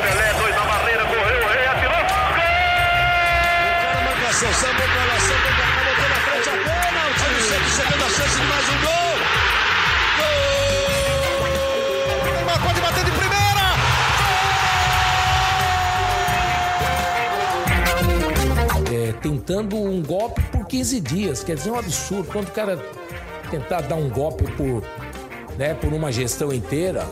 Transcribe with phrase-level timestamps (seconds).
[0.00, 2.04] Pelé, dois na barreira, correu, rei, atirou.
[3.80, 7.02] Cara, marcação, sambou pra lá, sambou pra cá, botou na frente a bola.
[7.10, 9.14] O sempre chegando a chance de mais um gol.
[10.18, 10.38] Gol!
[12.32, 13.40] Neymar pode bater de primeira.
[18.92, 21.44] é, tentando um golpe por 15 dias.
[21.44, 22.28] Quer dizer, é um absurdo.
[22.32, 22.76] Quando o cara
[23.50, 24.82] tentar dar um golpe por,
[25.58, 27.06] né, por uma gestão inteira,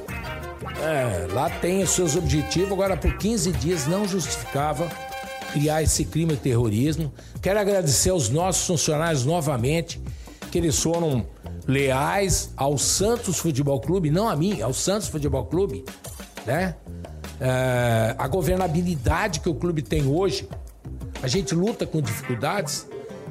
[0.80, 2.73] é, lá tem os seus objetivos.
[2.73, 4.88] Agora, por 15 dias não justificava
[5.52, 7.12] criar esse crime de terrorismo.
[7.42, 10.01] Quero agradecer aos nossos funcionários novamente,
[10.51, 11.27] que eles foram
[11.66, 15.84] leais ao Santos Futebol Clube, não a mim, ao Santos Futebol Clube,
[16.47, 16.77] né?
[17.41, 20.48] É, a governabilidade que o clube tem hoje,
[21.23, 22.86] a gente luta com dificuldades,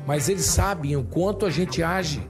[0.05, 2.21] mas eles sabem o quanto a gente age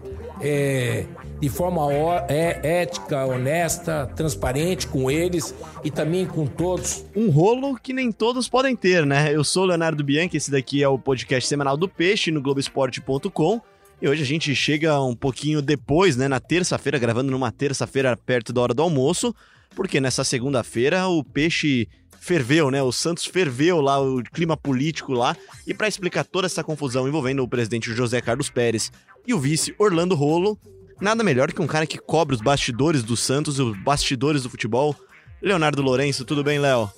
[0.42, 1.06] é,
[1.40, 1.82] de forma
[2.28, 5.54] é, ética, honesta, transparente com eles
[5.84, 7.06] e também com todos.
[7.16, 9.34] Um rolo que nem todos podem ter, né?
[9.34, 13.62] Eu sou o Leonardo Bianchi, esse daqui é o podcast semanal do Peixe no Globoesporte.com.
[14.00, 16.28] E hoje a gente chega um pouquinho depois, né?
[16.28, 19.34] Na terça-feira, gravando numa terça-feira perto da hora do almoço,
[19.76, 21.88] porque nessa segunda-feira o Peixe
[22.28, 22.84] ferveu, né?
[22.84, 25.34] O Santos ferveu lá, o clima político lá.
[25.66, 28.92] E para explicar toda essa confusão envolvendo o presidente José Carlos Pérez
[29.26, 30.60] e o vice Orlando Rolo,
[31.00, 34.50] nada melhor que um cara que cobre os bastidores do Santos e os bastidores do
[34.50, 34.94] futebol.
[35.42, 36.92] Leonardo Lourenço, tudo bem, Léo?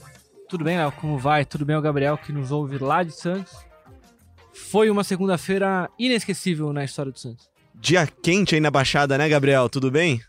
[0.50, 0.92] Tudo bem, Léo?
[0.94, 1.46] Como vai?
[1.46, 3.54] Tudo bem, o Gabriel que nos ouve lá de Santos.
[4.72, 7.48] Foi uma segunda-feira inesquecível na história do Santos.
[7.76, 9.70] Dia quente aí na Baixada, né, Gabriel?
[9.70, 10.20] Tudo bem?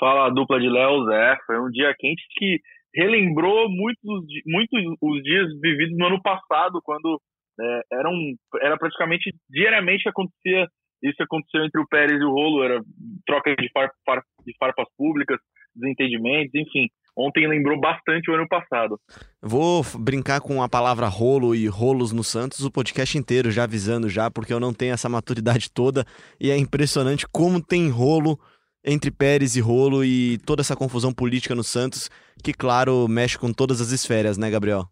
[0.00, 1.36] Fala a dupla de Léo Zé.
[1.46, 2.60] Foi um dia quente que
[2.94, 7.20] relembrou muitos, muitos os dias vividos no ano passado, quando
[7.60, 10.68] é, era, um, era praticamente diariamente acontecia
[11.02, 12.80] isso aconteceu entre o Pérez e o Rolo, era
[13.26, 15.38] troca de, far, far- de farpas públicas,
[15.74, 16.88] desentendimentos, enfim.
[17.16, 18.98] Ontem lembrou bastante o ano passado.
[19.40, 24.08] Vou brincar com a palavra rolo e rolos no Santos o podcast inteiro, já avisando
[24.08, 26.04] já, porque eu não tenho essa maturidade toda
[26.40, 28.38] e é impressionante como tem rolo
[28.84, 32.10] entre Pérez e Rolo e toda essa confusão política no Santos,
[32.44, 34.84] que claro, mexe com todas as esferas, né, Gabriel?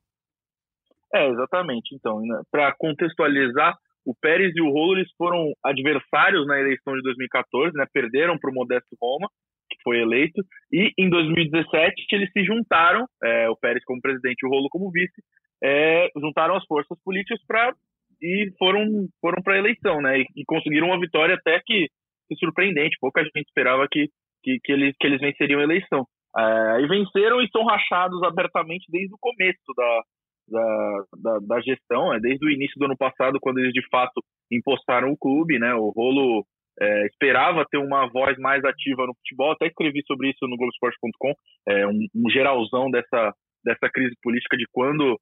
[1.14, 1.94] É, exatamente.
[1.94, 7.76] Então, para contextualizar, o Pérez e o Rolo eles foram adversários na eleição de 2014,
[7.76, 7.84] né?
[7.92, 9.28] Perderam para o Modesto Roma,
[9.70, 10.42] que foi eleito,
[10.72, 14.90] e em 2017 eles se juntaram, é, o Pérez como presidente e o Rolo como
[14.90, 15.22] vice,
[15.62, 17.74] é, juntaram as forças políticas para
[18.20, 18.84] e foram
[19.20, 20.20] foram para a eleição, né?
[20.20, 21.88] E, e conseguiram uma vitória até que,
[22.28, 22.96] que surpreendente.
[23.00, 24.08] Pouca gente esperava que
[24.42, 26.06] que, que eles que eles venceriam a eleição.
[26.36, 30.02] É, e venceram e estão rachados abertamente desde o começo da,
[30.48, 32.18] da, da, da gestão, né?
[32.20, 35.74] desde o início do ano passado, quando eles de fato impostaram o clube, né?
[35.74, 36.44] O Rolo
[36.80, 41.34] é, esperava ter uma voz mais ativa no futebol, até escrevi sobre isso no Globoesporte.com,
[41.68, 45.18] é, um, um geralzão dessa, dessa crise política de quando,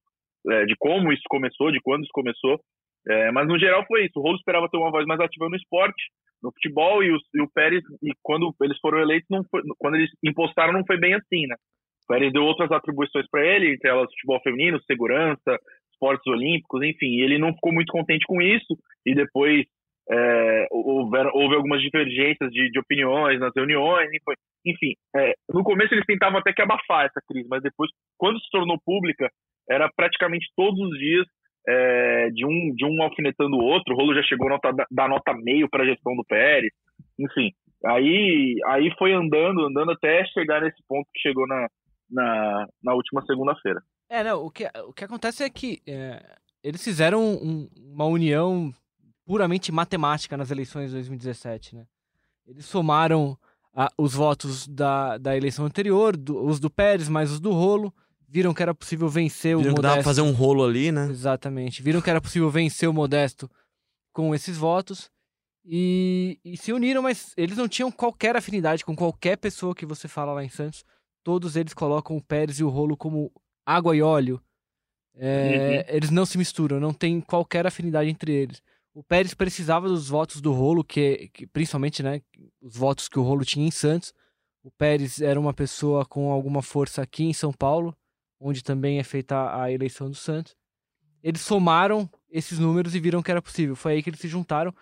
[0.48, 2.60] é, de como isso começou, de quando isso começou,
[3.08, 4.18] é, mas no geral foi isso.
[4.18, 6.02] O Rolo esperava ter uma voz mais ativa no esporte,
[6.42, 9.96] no futebol, e, os, e o Pérez, e quando eles foram eleitos, não foi, quando
[9.96, 11.56] eles impostaram, não foi bem assim, né?
[12.04, 15.58] O Pérez deu outras atribuições para ele, entre elas futebol feminino, segurança,
[15.92, 17.20] esportes olímpicos, enfim.
[17.20, 19.66] Ele não ficou muito contente com isso, e depois
[20.10, 24.08] é, houve algumas divergências de, de opiniões nas reuniões,
[24.66, 24.94] enfim.
[25.14, 28.80] é, no começo eles tentavam até que abafar essa crise, mas depois, quando se tornou
[28.84, 29.30] pública,
[29.68, 31.26] era praticamente todos os dias
[31.68, 33.94] é, de, um, de um alfinetando o outro.
[33.94, 36.72] O Rolo já chegou a nota, dar nota meio para a gestão do Pérez,
[37.18, 37.50] enfim.
[37.86, 41.66] Aí, aí foi andando, andando até chegar nesse ponto que chegou na,
[42.10, 43.80] na, na última segunda-feira.
[44.08, 46.20] É, não, o que, o que acontece é que é,
[46.62, 48.72] eles fizeram um- uma união
[49.24, 51.84] puramente matemática nas eleições de 2017, né?
[52.46, 53.36] Eles somaram
[53.74, 57.94] ah, os votos da, da eleição anterior, do- os do Pérez mais os do Rolo,
[58.30, 60.08] viram que era possível vencer o Viram que dava Modesto.
[60.08, 61.08] fazer um rolo ali, né?
[61.10, 61.82] Exatamente.
[61.82, 63.50] Viram que era possível vencer o Modesto
[64.12, 65.10] com esses votos
[65.64, 70.06] e, e se uniram, mas eles não tinham qualquer afinidade com qualquer pessoa que você
[70.06, 70.84] fala lá em Santos.
[71.24, 73.30] Todos eles colocam o Pérez e o Rolo como
[73.66, 74.40] água e óleo.
[75.14, 78.62] É, Eles não se misturam, não tem qualquer afinidade entre eles.
[78.94, 82.22] O Pérez precisava dos votos do Rolo, que, que principalmente né,
[82.60, 84.14] os votos que o Rolo tinha em Santos.
[84.62, 87.96] O Pérez era uma pessoa com alguma força aqui em São Paulo,
[88.40, 90.56] onde também é feita a eleição do Santos.
[91.22, 93.76] Eles somaram esses números e viram que era possível.
[93.76, 94.74] Foi aí que eles se juntaram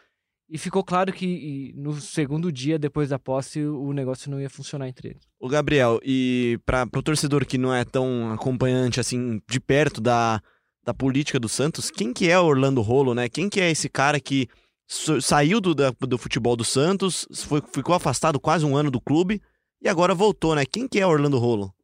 [0.49, 4.89] e ficou claro que no segundo dia depois da posse o negócio não ia funcionar
[4.89, 5.23] entre eles.
[5.41, 10.41] O Gabriel, e para o torcedor que não é tão acompanhante assim de perto da,
[10.85, 13.29] da política do Santos, quem que é o Orlando Rolo, né?
[13.29, 14.47] Quem que é esse cara que
[14.87, 19.01] Sa- Saiu do, da- do futebol do Santos, foi- ficou afastado quase um ano do
[19.01, 19.43] clube
[19.83, 20.65] e agora voltou, né?
[20.65, 21.75] Quem que é Orlando Rolo?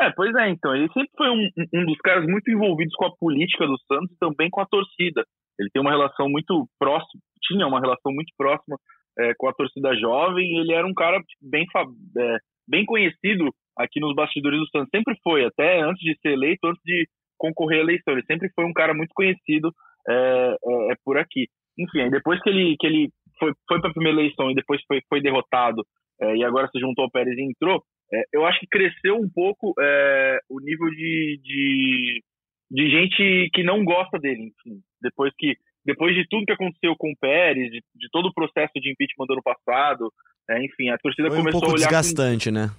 [0.00, 0.74] É, pois é, então.
[0.74, 4.18] Ele sempre foi um, um dos caras muito envolvidos com a política do Santos e
[4.18, 5.24] também com a torcida.
[5.58, 8.76] Ele tem uma relação muito próxima, tinha uma relação muito próxima
[9.18, 11.84] é, com a torcida jovem e ele era um cara bem, fa-
[12.18, 12.36] é,
[12.68, 13.48] bem conhecido
[13.78, 14.90] aqui nos bastidores do Santos.
[14.94, 17.06] Sempre foi, até antes de ser eleito, antes de
[17.38, 18.14] concorrer à eleição.
[18.14, 19.70] Ele sempre foi um cara muito conhecido
[20.08, 21.46] é, é, é por aqui.
[21.78, 25.00] Enfim, depois que ele, que ele foi, foi para a primeira eleição e depois foi,
[25.08, 25.82] foi derrotado
[26.20, 29.28] é, e agora se juntou ao Pérez e entrou, é, eu acho que cresceu um
[29.28, 32.22] pouco é, o nível de, de,
[32.70, 34.80] de gente que não gosta dele, enfim.
[35.00, 38.72] Depois que depois de tudo que aconteceu com o Pérez, de, de todo o processo
[38.76, 40.10] de impeachment do ano passado,
[40.48, 42.70] é, enfim, a torcida Foi um começou pouco a olhar com- desgastante, né?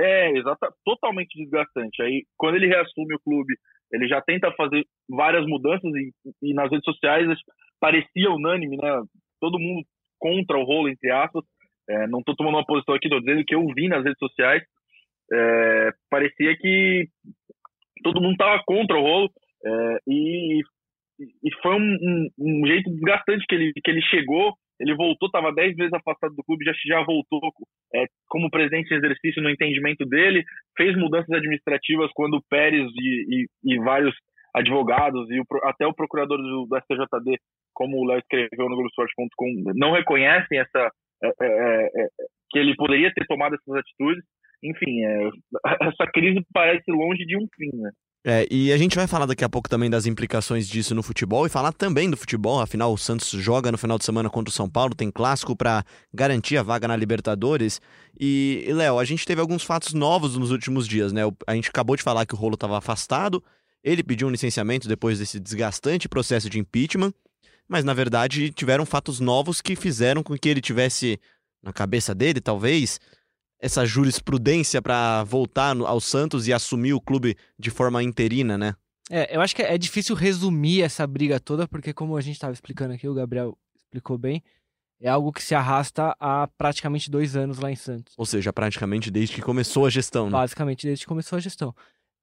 [0.00, 2.02] é, exata, totalmente desgastante.
[2.02, 3.54] Aí, quando ele reassume o clube,
[3.92, 6.10] ele já tenta fazer várias mudanças e,
[6.42, 7.28] e nas redes sociais
[7.80, 9.02] parecia unânime, né?
[9.40, 9.84] Todo mundo
[10.18, 11.44] contra o rolo, entre aspas.
[11.88, 14.62] É, não estou tomando uma posição aqui, estou dizendo que eu vi nas redes sociais.
[15.32, 17.08] É, parecia que
[18.02, 19.30] todo mundo estava contra o rolo
[19.64, 20.60] é, e,
[21.20, 24.54] e foi um, um- um jeito desgastante que ele, que ele chegou.
[24.80, 27.40] Ele voltou, estava 10 vezes afastado do clube, já, já voltou
[27.94, 30.42] é, como presidente em exercício no entendimento dele,
[30.76, 34.12] fez mudanças administrativas quando o Pérez e, e- e vários
[34.52, 37.38] advogados e o até o procurador do, do STJD,
[37.72, 40.90] como o Léo escreveu no Globoesporte.com, não reconhecem essa
[41.22, 42.08] é, é, é, é,
[42.50, 44.24] que ele poderia ter tomado essas atitudes.
[44.64, 45.30] Enfim, é,
[45.88, 47.90] essa crise parece longe de um fim, né?
[48.26, 51.44] É, e a gente vai falar daqui a pouco também das implicações disso no futebol
[51.44, 54.54] e falar também do futebol, afinal o Santos joga no final de semana contra o
[54.54, 57.82] São Paulo, tem clássico para garantir a vaga na Libertadores.
[58.18, 61.20] E, Léo, a gente teve alguns fatos novos nos últimos dias, né?
[61.46, 63.44] A gente acabou de falar que o Rolo estava afastado,
[63.82, 67.12] ele pediu um licenciamento depois desse desgastante processo de impeachment,
[67.68, 71.20] mas na verdade tiveram fatos novos que fizeram com que ele tivesse
[71.62, 72.98] na cabeça dele, talvez,
[73.64, 78.74] essa jurisprudência para voltar ao Santos e assumir o clube de forma interina, né?
[79.10, 82.52] É, eu acho que é difícil resumir essa briga toda, porque como a gente estava
[82.52, 84.42] explicando aqui, o Gabriel explicou bem,
[85.00, 88.12] é algo que se arrasta há praticamente dois anos lá em Santos.
[88.18, 90.32] Ou seja, praticamente desde que começou a gestão, né?
[90.32, 91.74] Basicamente, desde que começou a gestão.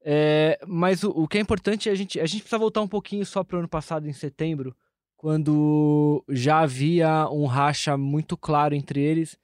[0.04, 2.88] É, mas o, o que é importante é a gente, a gente precisa voltar um
[2.88, 4.76] pouquinho só para o ano passado, em setembro,
[5.18, 9.41] quando já havia um racha muito claro entre eles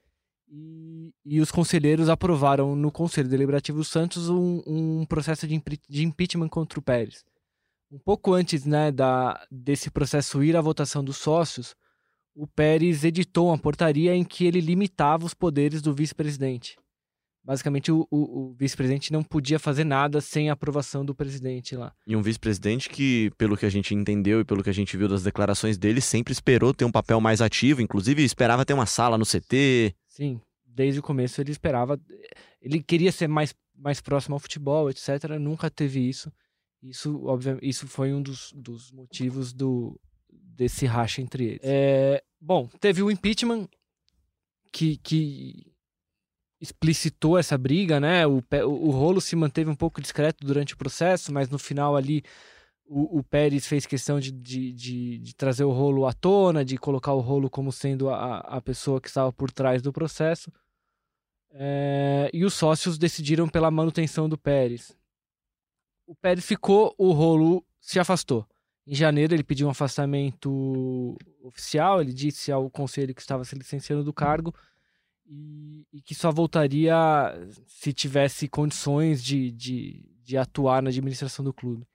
[0.49, 6.49] e, e os conselheiros aprovaram no Conselho Deliberativo Santos um, um processo de, de impeachment
[6.49, 7.23] contra o Pérez.
[7.91, 11.75] Um pouco antes né, da, desse processo ir à votação dos sócios,
[12.35, 16.77] o Pérez editou uma portaria em que ele limitava os poderes do vice-presidente.
[17.43, 21.93] Basicamente, o, o- o vice-presidente não podia fazer nada sem a aprovação do presidente lá.
[22.05, 25.07] E um vice-presidente que, pelo que a gente entendeu e pelo que a gente viu
[25.07, 29.17] das declarações dele, sempre esperou ter um papel mais ativo, inclusive esperava ter uma sala
[29.17, 29.95] no CT.
[30.17, 32.01] Sim, desde o começo ele esperava.
[32.59, 35.37] Ele queria ser mais, mais próximo ao futebol, etc.
[35.39, 36.33] Nunca teve isso.
[36.81, 41.59] Isso, obviamente, isso foi um dos, dos motivos do, desse racha entre eles.
[41.61, 43.67] É, bom, teve o impeachment
[44.71, 45.71] que, que
[46.59, 48.25] explicitou essa briga, né?
[48.25, 52.23] O, o rolo se manteve um pouco discreto durante o processo, mas no final ali
[52.87, 56.77] o, o Pérez fez questão de, de, de, de trazer o rolo à tona, de
[56.77, 60.51] colocar o rolo como sendo a, a pessoa que estava por trás do processo.
[61.51, 64.95] É, e os sócios decidiram pela manutenção do Pérez.
[66.05, 68.47] O Pérez ficou, o rolo se afastou.
[68.85, 74.03] Em janeiro ele pediu um afastamento oficial, ele disse ao conselho que estava se licenciando
[74.03, 74.55] do cargo
[75.25, 76.95] e, e que só voltaria
[77.65, 81.85] se tivesse condições de, de, de atuar na administração do clube.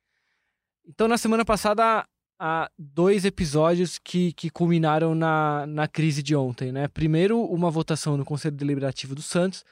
[0.86, 2.06] Então, na semana passada,
[2.38, 6.72] há dois episódios que, que culminaram na, na crise de ontem.
[6.72, 6.88] Né?
[6.88, 9.64] Primeiro, uma votação no Conselho Deliberativo do Santos,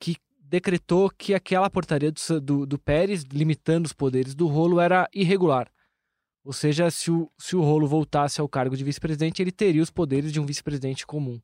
[0.00, 5.08] que decretou que aquela portaria do, do, do Pérez, limitando os poderes do rolo, era
[5.14, 5.70] irregular.
[6.44, 9.90] Ou seja, se o, se o rolo voltasse ao cargo de vice-presidente, ele teria os
[9.90, 11.40] poderes de um vice-presidente comum.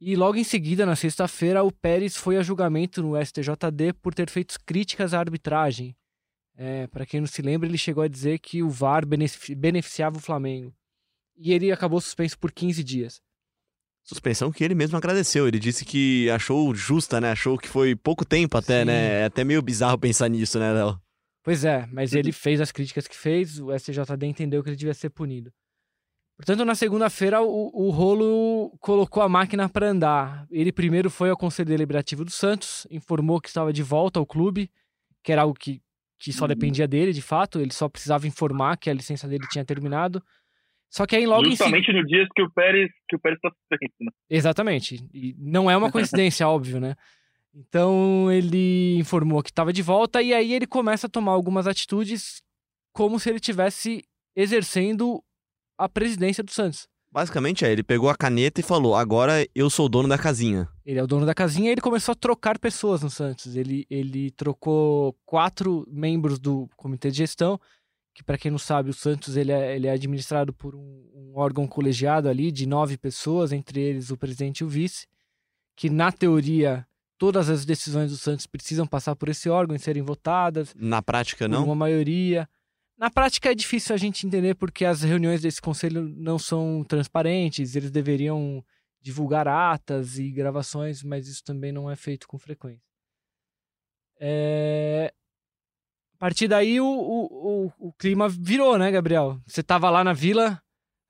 [0.00, 4.30] E logo em seguida, na sexta-feira, o Pérez foi a julgamento no STJD por ter
[4.30, 5.96] feito críticas à arbitragem.
[6.60, 10.16] É, para quem não se lembra, ele chegou a dizer que o VAR benefici- beneficiava
[10.16, 10.74] o Flamengo.
[11.36, 13.20] E ele acabou suspenso por 15 dias.
[14.02, 15.46] Suspensão que ele mesmo agradeceu.
[15.46, 17.30] Ele disse que achou justa, né?
[17.30, 18.86] Achou que foi pouco tempo até, Sim.
[18.86, 19.20] né?
[19.20, 21.00] É até meio bizarro pensar nisso, né, Léo?
[21.44, 24.92] Pois é, mas ele fez as críticas que fez, o STJD entendeu que ele devia
[24.94, 25.52] ser punido.
[26.36, 30.46] Portanto, na segunda-feira, o, o Rolo colocou a máquina para andar.
[30.50, 34.70] Ele primeiro foi ao Conselho Deliberativo do Santos, informou que estava de volta ao clube,
[35.22, 35.80] que era algo que,
[36.18, 37.60] que só dependia dele, de fato.
[37.60, 40.22] Ele só precisava informar que a licença dele tinha terminado.
[40.90, 41.76] Só que aí logo em seguida.
[41.76, 44.10] Justamente no dia que o Pérez que o Pérez está suspenso, né?
[44.28, 45.06] Exatamente.
[45.12, 46.94] E não é uma coincidência, óbvio, né?
[47.54, 52.42] Então ele informou que estava de volta e aí ele começa a tomar algumas atitudes
[52.92, 55.22] como se ele tivesse exercendo
[55.76, 56.88] a presidência do Santos.
[57.10, 60.68] Basicamente é, ele pegou a caneta e falou: agora eu sou o dono da casinha.
[60.84, 63.56] Ele é o dono da casinha e ele começou a trocar pessoas no Santos.
[63.56, 67.58] Ele, ele trocou quatro membros do comitê de gestão,
[68.14, 71.32] que para quem não sabe, o Santos ele é, ele é administrado por um, um,
[71.34, 75.06] órgão colegiado ali de nove pessoas, entre eles o presidente e o vice,
[75.74, 76.86] que na teoria
[77.16, 80.74] todas as decisões do Santos precisam passar por esse órgão e serem votadas.
[80.76, 81.64] Na prática, não?
[81.64, 82.48] Uma maioria.
[82.98, 87.76] Na prática é difícil a gente entender porque as reuniões desse conselho não são transparentes,
[87.76, 88.64] eles deveriam
[89.00, 92.82] divulgar atas e gravações, mas isso também não é feito com frequência.
[94.20, 95.12] É...
[96.14, 99.40] A partir daí o, o, o, o, clima virou, né, Gabriel?
[99.46, 100.60] Você estava lá na vila,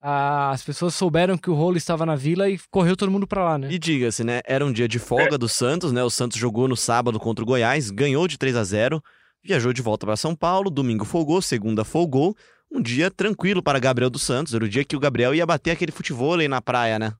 [0.02, 3.56] as pessoas souberam que o rolo estava na vila e correu todo mundo para lá,
[3.56, 3.68] né?
[3.70, 4.42] E diga-se, né?
[4.44, 5.38] Era um dia de folga é.
[5.38, 6.04] do Santos, né?
[6.04, 9.02] O Santos jogou no sábado contra o Goiás, ganhou de 3 a 0
[9.44, 12.34] Viajou de volta para São Paulo, domingo folgou, segunda folgou.
[12.70, 15.70] Um dia tranquilo para Gabriel dos Santos, era o dia que o Gabriel ia bater
[15.70, 17.12] aquele futebol aí na praia, né?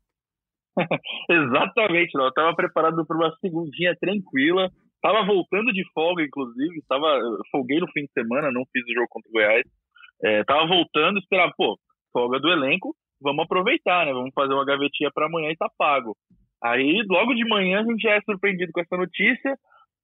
[1.31, 4.71] Exatamente, eu estava preparado para uma segundinha tranquila,
[5.01, 7.07] Tava voltando de folga, inclusive, tava,
[7.53, 9.63] folguei no fim de semana, não fiz o jogo contra o Goiás,
[10.25, 11.79] é, voltando, esperava, pô,
[12.13, 14.13] folga do elenco, vamos aproveitar, né?
[14.13, 16.17] Vamos fazer uma gavetinha para amanhã e tá pago.
[16.63, 19.57] Aí, logo de manhã, a gente já é surpreendido com essa notícia.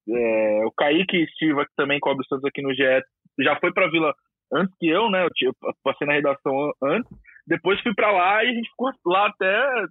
[0.07, 3.03] É, o Kaique Estiva, que também cobre o Santos aqui no GE,
[3.39, 4.13] já foi para Vila
[4.53, 5.25] antes que eu, né?
[5.41, 7.11] Eu, passei na redação antes.
[7.47, 9.85] Depois fui para lá e a gente ficou lá até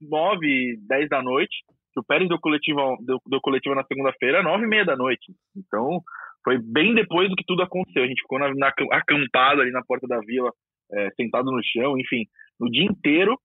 [0.00, 1.54] 9, 10 da noite.
[1.96, 5.32] O Pérez deu coletiva, deu, deu na segunda-feira, 9 e meia da noite.
[5.56, 6.00] Então,
[6.44, 8.04] foi bem depois do que tudo aconteceu.
[8.04, 10.52] A gente ficou na, na acampado ali na porta da vila,
[10.92, 12.24] é, sentado no chão, enfim,
[12.60, 13.38] no dia inteiro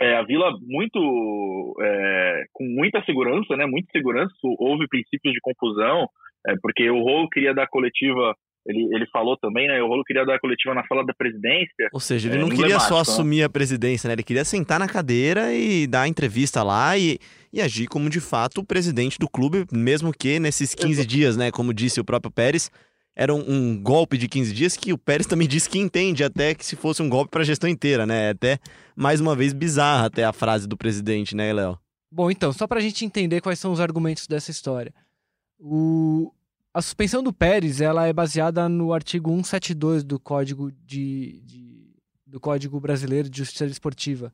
[0.00, 3.66] é, a Vila muito é, com muita segurança, né?
[3.66, 4.32] Muita segurança.
[4.42, 6.08] Houve princípios de confusão,
[6.46, 8.34] é, porque o Rolo queria dar coletiva.
[8.66, 9.82] Ele, ele falou também, né?
[9.82, 11.88] O Rolo queria dar coletiva na sala da presidência.
[11.92, 13.00] Ou seja, ele é, não queria só né?
[13.00, 14.14] assumir a presidência, né?
[14.14, 17.18] Ele queria sentar na cadeira e dar entrevista lá e,
[17.52, 21.50] e agir como de fato o presidente do clube, mesmo que nesses 15 dias, né?
[21.50, 22.70] Como disse o próprio Pérez,
[23.18, 26.54] era um, um, golpe de 15 dias que o Pérez também disse que entende até
[26.54, 28.30] que se fosse um golpe para a gestão inteira, né?
[28.30, 28.60] Até,
[28.94, 31.76] mais uma vez, bizarra até a frase do presidente, né, Léo?
[32.12, 34.94] Bom, então, só para a gente entender quais são os argumentos dessa história.
[35.58, 36.32] O...
[36.72, 41.96] A suspensão do Pérez ela é baseada no artigo 172 do Código, de, de...
[42.24, 44.32] do Código Brasileiro de Justiça Esportiva,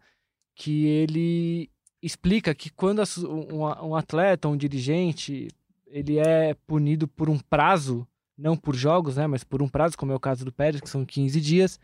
[0.54, 1.70] que ele
[2.02, 5.48] explica que quando um, um atleta, um dirigente,
[5.86, 10.12] ele é punido por um prazo não por jogos, né, mas por um prazo, como
[10.12, 11.78] é o caso do Pérez, que são 15 dias,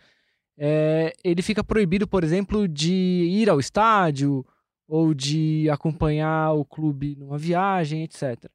[0.58, 4.44] é, ele fica proibido, por exemplo, de ir ao estádio
[4.86, 8.50] ou de acompanhar o clube numa viagem, etc.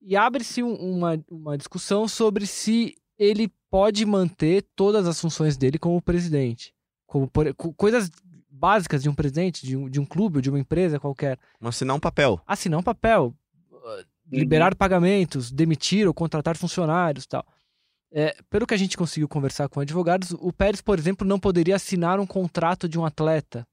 [0.00, 6.00] E abre-se uma, uma discussão sobre se ele pode manter todas as funções dele como
[6.00, 6.72] presidente.
[7.06, 8.10] Como por, coisas
[8.48, 11.38] básicas de um presidente, de um, de um clube ou de uma empresa qualquer.
[11.60, 12.40] Assinar um papel.
[12.46, 13.34] Assinar um papel
[14.30, 17.46] liberar pagamentos, demitir ou contratar funcionários tal.
[18.12, 21.76] É, pelo que a gente conseguiu conversar com advogados, o Pérez, por exemplo, não poderia
[21.76, 23.66] assinar um contrato de um atleta,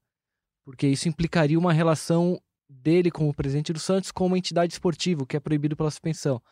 [0.64, 5.26] porque isso implicaria uma relação dele como presidente do Santos com uma entidade esportiva, o
[5.26, 6.42] que é proibido pela suspensão.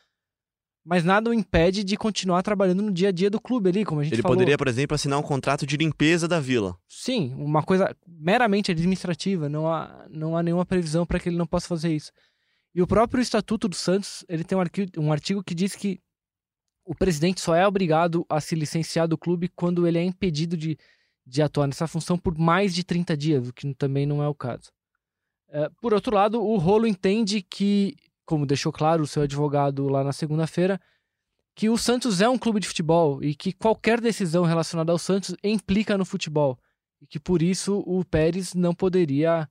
[0.85, 4.01] Mas nada o impede de continuar trabalhando no dia a dia do clube ali, como
[4.01, 4.37] a gente Ele falou.
[4.37, 6.77] poderia, por exemplo, assinar um contrato de limpeza da vila.
[6.89, 9.49] Sim, uma coisa meramente administrativa.
[9.49, 12.11] Não há, não há nenhuma previsão para que ele não possa fazer isso.
[12.75, 16.01] E o próprio Estatuto do Santos, ele tem um artigo, um artigo que diz que
[16.85, 20.79] o presidente só é obrigado a se licenciar do clube quando ele é impedido de,
[21.25, 24.35] de atuar nessa função por mais de 30 dias, o que também não é o
[24.35, 24.71] caso.
[25.49, 30.03] É, por outro lado, o Rolo entende que, como deixou claro o seu advogado lá
[30.03, 30.81] na segunda-feira,
[31.55, 35.37] que o Santos é um clube de futebol e que qualquer decisão relacionada ao Santos
[35.45, 36.59] implica no futebol.
[37.01, 39.47] E que por isso o Pérez não poderia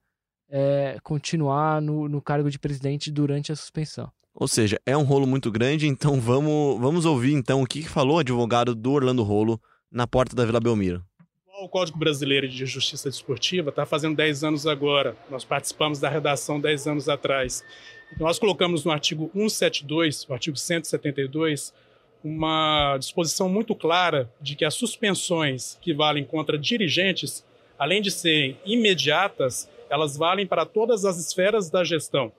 [0.51, 4.11] é, continuar no, no cargo de presidente durante a suspensão.
[4.35, 8.17] Ou seja, é um rolo muito grande, então vamos, vamos ouvir então o que falou
[8.17, 9.59] o advogado do Orlando Rolo
[9.91, 11.03] na porta da Vila Belmiro.
[11.61, 15.15] O Código Brasileiro de Justiça Desportiva está fazendo 10 anos agora.
[15.29, 17.63] Nós participamos da redação 10 anos atrás.
[18.19, 21.73] Nós colocamos no artigo 172, o artigo 172,
[22.23, 27.45] uma disposição muito clara de que as suspensões que valem contra dirigentes,
[27.77, 32.31] além de serem imediatas, elas valem para todas as esferas da gestão.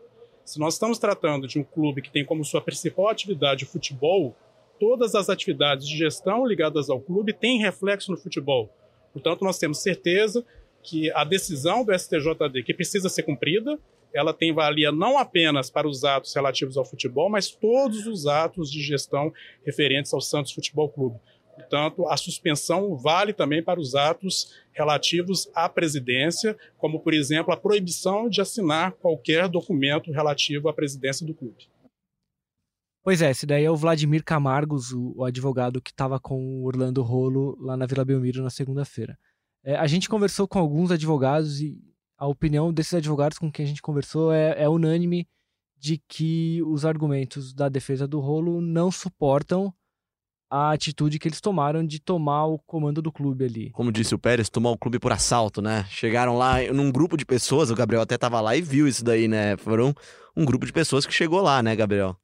[0.42, 4.35] Se nós estamos tratando de um clube que tem como sua principal atividade o futebol,
[4.80, 8.71] todas as atividades de gestão ligadas ao clube têm reflexo no futebol.
[9.12, 10.42] Portanto, nós temos certeza
[10.82, 13.78] que a decisão do STJD, que precisa ser cumprida,
[14.14, 18.71] ela tem valia não apenas para os atos relativos ao futebol, mas todos os atos
[18.71, 19.30] de gestão
[19.64, 21.18] referentes ao Santos Futebol Clube.
[21.62, 27.57] Portanto, a suspensão vale também para os atos relativos à presidência, como, por exemplo, a
[27.57, 31.69] proibição de assinar qualquer documento relativo à presidência do clube.
[33.04, 37.02] Pois é, esse daí é o Vladimir Camargos, o, advogado que estava com o Orlando
[37.02, 39.19] Rolo lá na Vila Belmiro na segunda-feira.
[39.64, 41.81] É, a gente conversou com alguns advogados e
[42.16, 45.28] a opinião desses advogados com quem a gente conversou é, é unânime
[45.76, 49.75] de que os argumentos da defesa do Rolo não suportam
[50.52, 53.71] a atitude que eles tomaram de tomar o comando do clube ali.
[53.71, 55.85] Como disse o Pérez, tomar o clube por assalto, né?
[55.88, 59.26] Chegaram lá num grupo de pessoas, o Gabriel até tava lá e viu isso daí,
[59.26, 59.56] né?
[59.56, 59.94] Foram
[60.37, 62.14] um grupo de pessoas que chegou lá, né, Gabriel?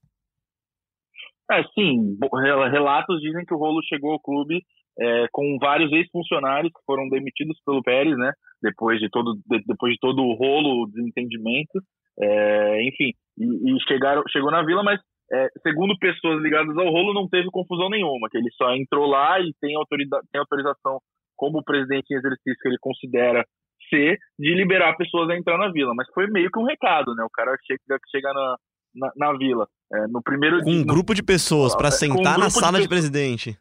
[1.51, 2.19] É, sim.
[2.71, 4.63] Relatos dizem que o Rolo chegou ao clube
[5.01, 8.33] é, com vários ex-funcionários que foram demitidos pelo Pérez, né?
[8.61, 11.81] Depois de todo, de, depois de todo o rolo, o desentendimento.
[12.21, 15.01] É, enfim, e, e, chegaram, chegou na vila, mas
[15.33, 19.39] é, segundo pessoas ligadas ao rolo, não teve confusão nenhuma, que ele só entrou lá
[19.41, 21.01] e tem, autoriza tem autorização
[21.37, 23.45] como presidente em exercício que ele considera
[23.89, 25.95] ser, de liberar pessoas a entrar na vila.
[25.95, 27.25] Mas foi meio que um recado, né?
[27.25, 28.57] O cara chega, chega na,
[28.95, 29.67] na, na vila.
[29.93, 32.83] É, no primeiro Com um no, grupo de pessoas para sentar um na sala de,
[32.83, 33.57] de presidente.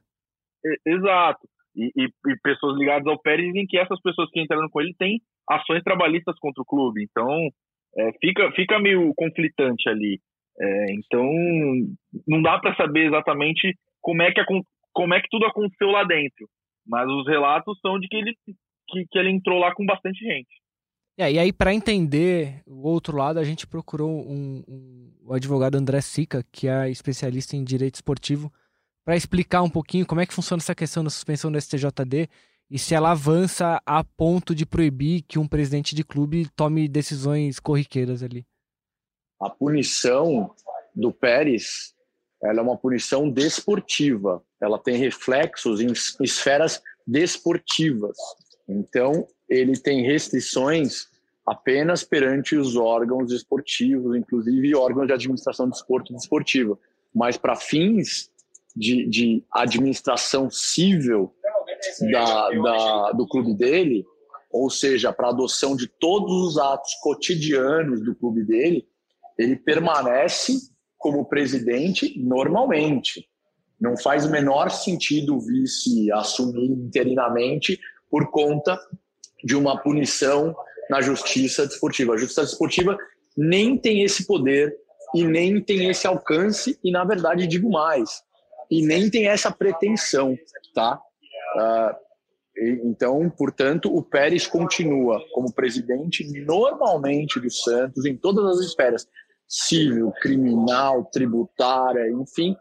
[0.86, 1.48] Exato.
[1.76, 4.96] E, e, e, pessoas ligadas ao Pérez dizem que essas pessoas que entraram com ele
[4.98, 7.04] têm ações trabalhistas contra o clube.
[7.04, 7.30] Então,
[7.98, 10.20] é, fica, fica meio conflitante ali.
[10.60, 11.30] É, então,
[12.28, 14.42] não dá para saber exatamente como é, que,
[14.92, 16.48] como é que tudo aconteceu lá dentro.
[16.86, 18.34] Mas os relatos são de que ele,
[18.88, 20.50] que, que ele entrou lá com bastante gente.
[21.20, 25.76] É, e aí, para entender o outro lado, a gente procurou um, um, o advogado
[25.76, 28.52] André Sica, que é especialista em direito esportivo,
[29.04, 32.30] para explicar um pouquinho como é que funciona essa questão da suspensão do STJD
[32.70, 37.60] e se ela avança a ponto de proibir que um presidente de clube tome decisões
[37.60, 38.46] corriqueiras ali
[39.40, 40.54] a punição
[40.96, 41.96] do Pérez
[42.42, 48.16] ela é uma punição desportiva, ela tem reflexos em esferas desportivas.
[48.68, 51.08] Então, ele tem restrições
[51.46, 56.78] apenas perante os órgãos esportivos, inclusive órgãos de administração de esporte desportiva.
[57.16, 58.30] Mas para fins
[58.76, 61.34] de, de, administração civil
[62.12, 64.06] da, da, do clube dele,
[64.52, 68.86] ou seja, para adoção de todos os atos cotidianos do clube dele,
[69.38, 70.54] ele permanece
[70.98, 73.28] como presidente normalmente.
[73.80, 78.80] Não faz o menor sentido o vice assumir interinamente por conta
[79.44, 80.56] de uma punição
[80.90, 82.14] na justiça desportiva.
[82.14, 82.98] A justiça desportiva
[83.36, 84.76] nem tem esse poder
[85.14, 88.24] e nem tem esse alcance e, na verdade, digo mais,
[88.70, 90.36] e nem tem essa pretensão,
[90.74, 91.00] tá?
[91.56, 92.08] Uh,
[92.60, 99.08] então, portanto, o Pérez continua como presidente normalmente do Santos em todas as esferas,
[99.48, 102.56] civil, criminal, tributária, enfim,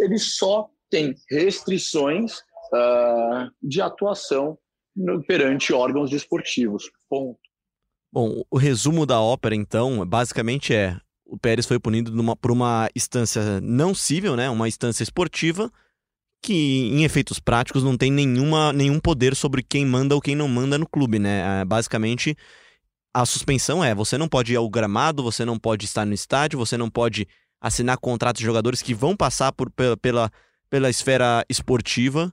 [0.00, 2.38] ele só tem restrições
[2.72, 4.58] uh, de atuação
[4.94, 6.90] no, perante órgãos desportivos.
[7.08, 7.38] Ponto.
[8.12, 12.88] Bom, o resumo da ópera, então, basicamente é: o Pérez foi punido numa, por uma
[12.94, 15.70] instância não civil, né, uma instância esportiva,
[16.42, 20.48] que em efeitos práticos não tem nenhuma, nenhum poder sobre quem manda ou quem não
[20.48, 21.60] manda no clube, né?
[21.60, 22.36] É, basicamente,
[23.12, 26.58] a suspensão é: você não pode ir ao gramado, você não pode estar no estádio,
[26.58, 27.26] você não pode
[27.60, 30.30] assinar contratos de jogadores que vão passar por, pela, pela,
[30.70, 32.32] pela esfera esportiva,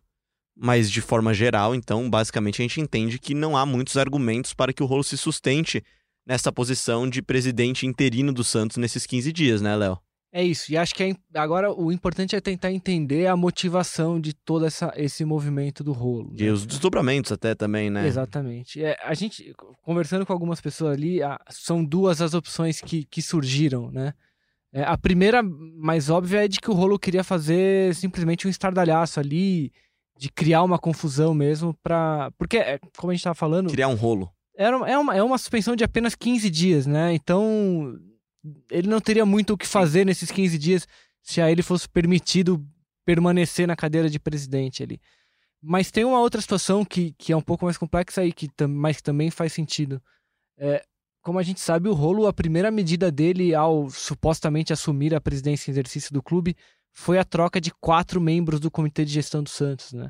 [0.55, 1.75] mas de forma geral.
[1.75, 5.17] Então, basicamente, a gente entende que não há muitos argumentos para que o rolo se
[5.17, 5.83] sustente
[6.25, 9.99] nessa posição de presidente interino do Santos nesses 15 dias, né, Léo?
[10.31, 10.71] É isso.
[10.71, 14.93] E acho que é, agora o importante é tentar entender a motivação de todo essa,
[14.95, 16.29] esse movimento do rolo.
[16.31, 16.45] Né?
[16.45, 18.05] E os desdobramentos até também, né?
[18.05, 18.83] Exatamente.
[18.83, 23.21] É, a gente, conversando com algumas pessoas ali, a, são duas as opções que, que
[23.21, 24.13] surgiram, né?
[24.73, 29.19] É, a primeira, mais óbvia, é de que o rolo queria fazer simplesmente um estardalhaço
[29.19, 29.71] ali,
[30.19, 33.69] de criar uma confusão mesmo para Porque, é, como a gente estava falando...
[33.69, 34.29] Criar um rolo.
[34.57, 37.13] Era, é, uma, é uma suspensão de apenas 15 dias, né?
[37.13, 37.97] Então
[38.69, 40.87] ele não teria muito o que fazer nesses 15 dias
[41.21, 42.65] se a ele fosse permitido
[43.05, 44.99] permanecer na cadeira de presidente ali.
[45.61, 48.97] Mas tem uma outra situação que, que é um pouco mais complexa aí, que mas
[48.97, 50.01] que também faz sentido.
[50.57, 50.83] É,
[51.21, 55.69] como a gente sabe, o Rolo, a primeira medida dele ao supostamente assumir a presidência
[55.69, 56.55] em exercício do clube
[56.91, 60.09] foi a troca de quatro membros do comitê de gestão do Santos, né?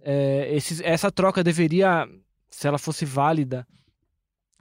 [0.00, 2.08] É, esses, essa troca deveria,
[2.50, 3.66] se ela fosse válida,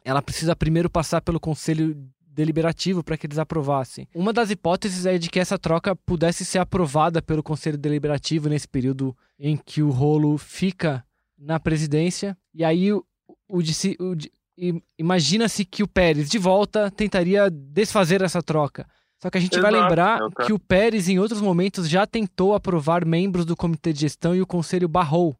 [0.04, 1.96] ela precisa primeiro passar pelo conselho
[2.42, 4.08] deliberativo para que eles aprovassem.
[4.16, 8.68] Uma das hipóteses é de que essa troca pudesse ser aprovada pelo Conselho Deliberativo nesse
[8.68, 11.06] período em que o rolo fica
[11.38, 12.36] na presidência.
[12.54, 13.06] E aí o,
[13.48, 14.18] o, o
[14.98, 18.88] imagina-se que o Pérez de volta tentaria desfazer essa troca.
[19.22, 22.08] Só que a gente vai Exato, lembrar é que o Pérez, em outros momentos, já
[22.08, 25.36] tentou aprovar membros do comitê de gestão e o conselho barrou.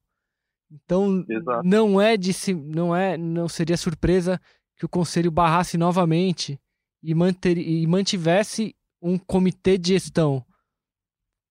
[0.72, 1.68] Então, Exato.
[1.68, 4.40] não é de se, não é, não seria surpresa
[4.78, 6.60] que o conselho barrasse novamente
[7.04, 10.44] e, manter, e mantivesse um comitê de gestão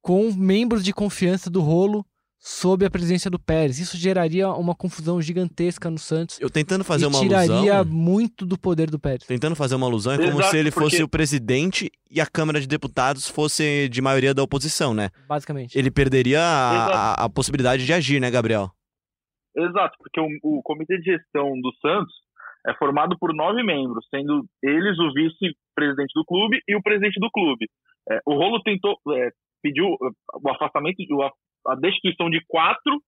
[0.02, 2.06] com membros de confiança do rolo
[2.42, 3.78] sob a presidência do Pérez.
[3.78, 7.84] Isso geraria uma confusão gigantesca no Santos Eu tentando fazer e uma tiraria alusão.
[7.94, 9.26] muito do poder do Pérez.
[9.26, 12.26] Tentando fazer uma alusão, é como Exato, se ele fosse porque- o presidente e a
[12.26, 15.10] Câmara de Deputados fosse de maioria da oposição, né?
[15.28, 15.76] Basicamente.
[15.78, 18.70] Ele perderia a, a- a possibilidade de agir, né, Gabriel?
[19.54, 22.14] Exato, porque o, o comitê de gestão do Santos
[22.66, 27.30] é formado por nove membros, sendo eles o vice-presidente do clube e o presidente do
[27.30, 27.66] clube.
[28.10, 29.30] É, o Rolo tentou, é,
[29.62, 30.08] pediu é,
[30.42, 33.00] o afastamento, a, a destituição de quatro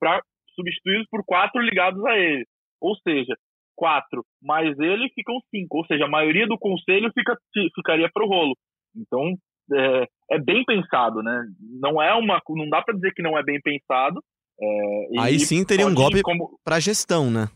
[0.00, 0.20] para
[0.54, 2.44] substituídos por quatro ligados a ele.
[2.80, 3.34] Ou seja,
[3.76, 5.78] quatro mais ele ficam cinco.
[5.78, 8.56] Ou seja, a maioria do conselho fica, fi- ficaria para o Rolo.
[8.96, 9.34] Então
[9.72, 11.44] é, é bem pensado, né?
[11.80, 14.22] Não é uma, não dá para dizer que não é bem pensado.
[14.60, 17.48] É, Aí sim teria um golpe como- pra gestão, né?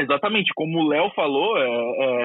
[0.00, 2.24] Exatamente, como o Léo falou, é, é,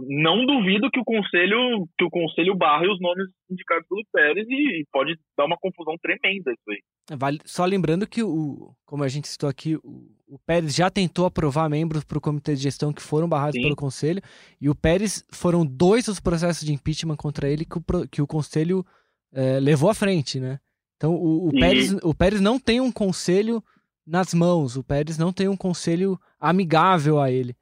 [0.00, 4.80] não duvido que o conselho que o conselho barre os nomes indicados pelo Pérez e,
[4.80, 6.78] e pode dar uma confusão tremenda isso aí.
[7.16, 11.26] Vale, só lembrando que, o, como a gente citou aqui, o, o Pérez já tentou
[11.26, 13.62] aprovar membros para o comitê de gestão que foram barrados Sim.
[13.62, 14.22] pelo conselho.
[14.60, 18.26] E o Pérez foram dois os processos de impeachment contra ele que o, que o
[18.26, 18.84] conselho
[19.32, 20.58] eh, levou à frente, né?
[20.96, 23.62] Então o, o Pérez, o Pérez não tem um conselho
[24.06, 24.76] nas mãos.
[24.76, 27.54] O Pérez não tem um conselho amigável a ele.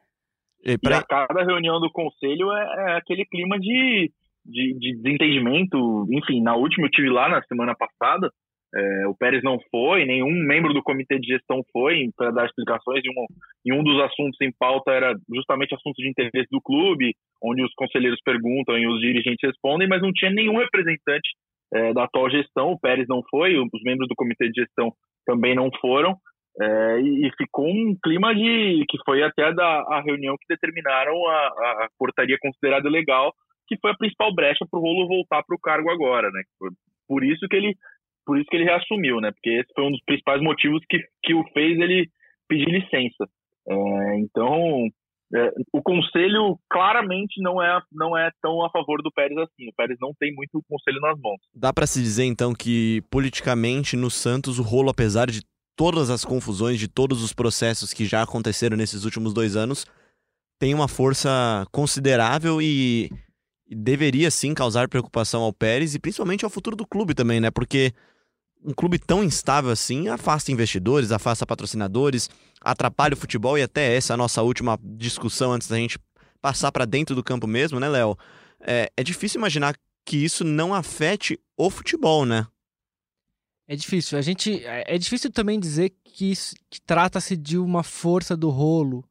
[0.65, 4.11] E E pra- a cada reunião do conselho é, é aquele clima de,
[4.45, 6.07] de, de desentendimento.
[6.11, 8.31] Enfim, na última eu tive lá na semana passada,
[8.77, 13.03] é, o Pérez não foi, nenhum membro do comitê de gestão foi para dar explicações.
[13.05, 13.27] E um,
[13.67, 17.73] e um dos assuntos em pauta era justamente assuntos de interesse do clube, onde os
[17.75, 21.29] conselheiros perguntam e os dirigentes respondem, mas não tinha nenhum representante
[21.73, 22.73] é, da atual gestão.
[22.73, 24.93] O Pérez não foi, os membros do comitê de gestão
[25.27, 26.17] também não foram.
[26.61, 31.15] É, e, e ficou um clima de que foi até da a reunião que determinaram
[31.27, 33.33] a, a portaria considerada legal,
[33.67, 36.43] que foi a principal brecha para o Rolo voltar para o cargo agora, né?
[37.09, 37.75] Por, isso que ele
[38.25, 39.33] por isso que ele reassumiu, né?
[39.33, 42.09] Porque esse foi um dos principais motivos que, que o fez ele
[42.49, 43.29] pedir licença.
[43.69, 44.87] É, então
[45.35, 49.69] é, o conselho claramente não é não é tão a favor do Pérez assim.
[49.69, 51.41] O Pérez não tem muito conselho nas mãos.
[51.53, 55.43] Dá pra se dizer então que politicamente no Santos o rolo, apesar de
[55.77, 59.87] todas as confusões, de todos os processos que já aconteceram nesses últimos dois anos,
[60.59, 63.11] tem uma força considerável e,
[63.69, 67.51] deveria sim causar preocupação ao Pérez e principalmente ao futuro do clube também, né?
[67.51, 67.93] Porque
[68.65, 74.13] um clube tão instável assim afasta investidores, afasta patrocinadores, atrapalha o futebol e até essa
[74.13, 75.99] é a nossa última discussão antes da gente
[76.41, 78.17] passar pra dentro do campo mesmo, né, Léo?
[78.61, 79.75] É, é difícil imaginar
[80.07, 82.47] que isso não afete o futebol, né?
[83.67, 84.19] É difícil.
[84.19, 86.33] A gente é é difícil também dizer que,
[86.71, 89.05] que trata-se de uma força do rolo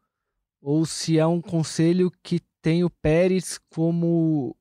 [0.61, 4.55] ou se é um conselho que tem o Pérez como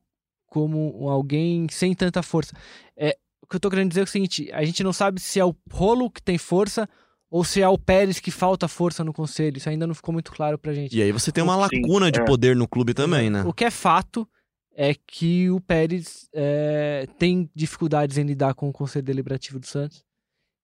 [0.46, 2.54] como alguém sem tanta força.
[2.96, 5.40] É, o que eu tô querendo dizer é o seguinte, a gente não sabe se
[5.40, 6.86] é o rolo que tem força
[7.30, 9.56] ou se é o Pérez que falta força no conselho.
[9.56, 10.94] Isso ainda não ficou muito claro pra gente.
[10.94, 12.24] E aí você tem uma lacuna de é.
[12.24, 13.42] poder no clube também, né?
[13.44, 14.28] O que é fato
[14.74, 20.04] é que o Pérez é, tem dificuldades em lidar com o Conselho Deliberativo do Santos.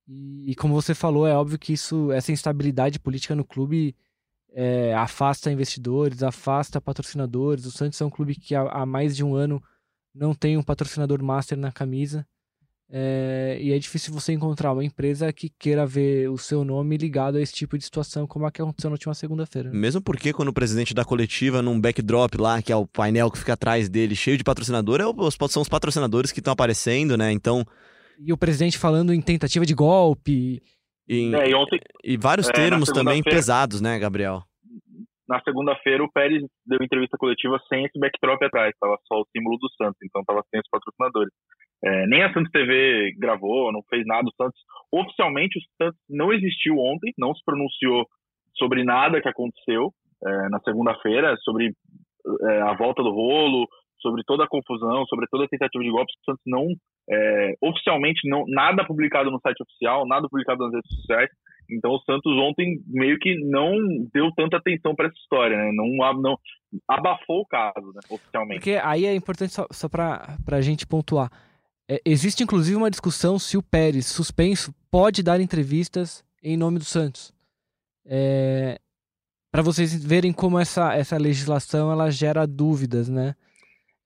[0.07, 3.95] E, e como você falou, é óbvio que isso, essa instabilidade política no clube
[4.53, 7.67] é, afasta investidores, afasta patrocinadores.
[7.67, 9.63] O Santos é um clube que há, há mais de um ano
[10.15, 12.27] não tem um patrocinador master na camisa.
[12.91, 17.37] É, e é difícil você encontrar uma empresa que queira ver o seu nome ligado
[17.37, 19.71] a esse tipo de situação, como a que aconteceu na última segunda-feira.
[19.71, 23.39] Mesmo porque quando o presidente da coletiva, num backdrop lá, que é o painel que
[23.39, 27.31] fica atrás dele, cheio de patrocinador, é o- são os patrocinadores que estão aparecendo, né?
[27.31, 27.63] Então,
[28.19, 30.61] E o presidente falando em tentativa de golpe.
[31.11, 34.43] em- É, e ontem e vários é, termos também pesados, né, Gabriel?
[35.29, 39.59] Na segunda-feira o Pérez deu entrevista coletiva sem esse backdrop atrás, estava só o símbolo
[39.59, 41.33] do Santos, então estava sem os patrocinadores.
[41.85, 44.27] É, nem a Santos TV gravou, não fez nada.
[44.27, 44.59] O Santos,
[44.91, 48.07] oficialmente, o Santos não existiu ontem, não se pronunciou
[48.57, 49.93] sobre nada que aconteceu
[50.27, 51.73] é, na segunda-feira, sobre
[52.51, 53.69] é, a volta do rolo,
[54.01, 56.13] sobre toda a confusão, sobre toda a tentativa de golpe.
[56.13, 56.67] O Santos não,
[57.11, 61.31] é, oficialmente, não, nada publicado no site oficial, nada publicado nas redes sociais.
[61.71, 63.73] Então o Santos ontem meio que não
[64.13, 65.71] deu tanta atenção para essa história, né?
[65.73, 66.39] Não, a- não
[66.89, 68.61] abafou o caso, né, oficialmente.
[68.61, 71.31] Porque aí é importante só, só pra, pra gente pontuar.
[71.91, 76.85] É, existe inclusive uma discussão se o Pérez, suspenso, pode dar entrevistas em nome do
[76.85, 77.33] Santos.
[78.07, 78.79] É,
[79.51, 83.35] para vocês verem como essa, essa legislação ela gera dúvidas, né?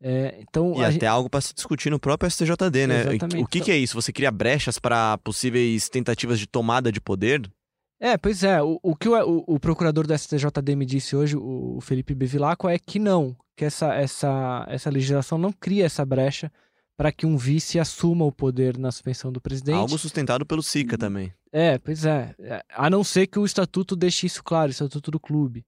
[0.02, 1.06] É, então, e até gente...
[1.06, 3.00] algo para se discutir no próprio STJD, né?
[3.02, 3.42] Exatamente.
[3.42, 3.94] O que, que é isso?
[3.94, 7.48] Você cria brechas para possíveis tentativas de tomada de poder?
[8.00, 8.60] É, pois é.
[8.60, 12.72] O, o que o, o, o, procurador do STJD me disse hoje, o Felipe Bevilacqua,
[12.72, 16.50] é que não, que essa, essa, essa legislação não cria essa brecha
[16.96, 19.76] para que um vice assuma o poder na suspensão do presidente.
[19.76, 21.32] Algo sustentado pelo SICA também.
[21.52, 22.34] É, pois é.
[22.70, 25.64] A não ser que o estatuto deixe isso claro, o estatuto do clube.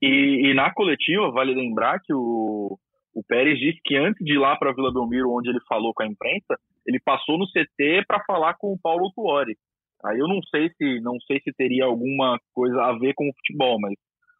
[0.00, 2.78] E, e na coletiva, vale lembrar que o,
[3.14, 6.02] o Pérez disse que antes de ir lá para Vila Belmiro, onde ele falou com
[6.02, 9.56] a imprensa, ele passou no CT para falar com o Paulo Tuori.
[10.04, 13.34] Aí eu não sei se não sei se teria alguma coisa a ver com o
[13.34, 13.94] futebol, mas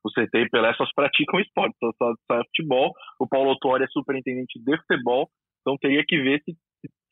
[0.04, 2.92] o CT e Pelé só praticam esporte, só, só, só é futebol.
[3.20, 5.28] O Paulo Tuori é superintendente de futebol,
[5.60, 6.52] então teria que ver se,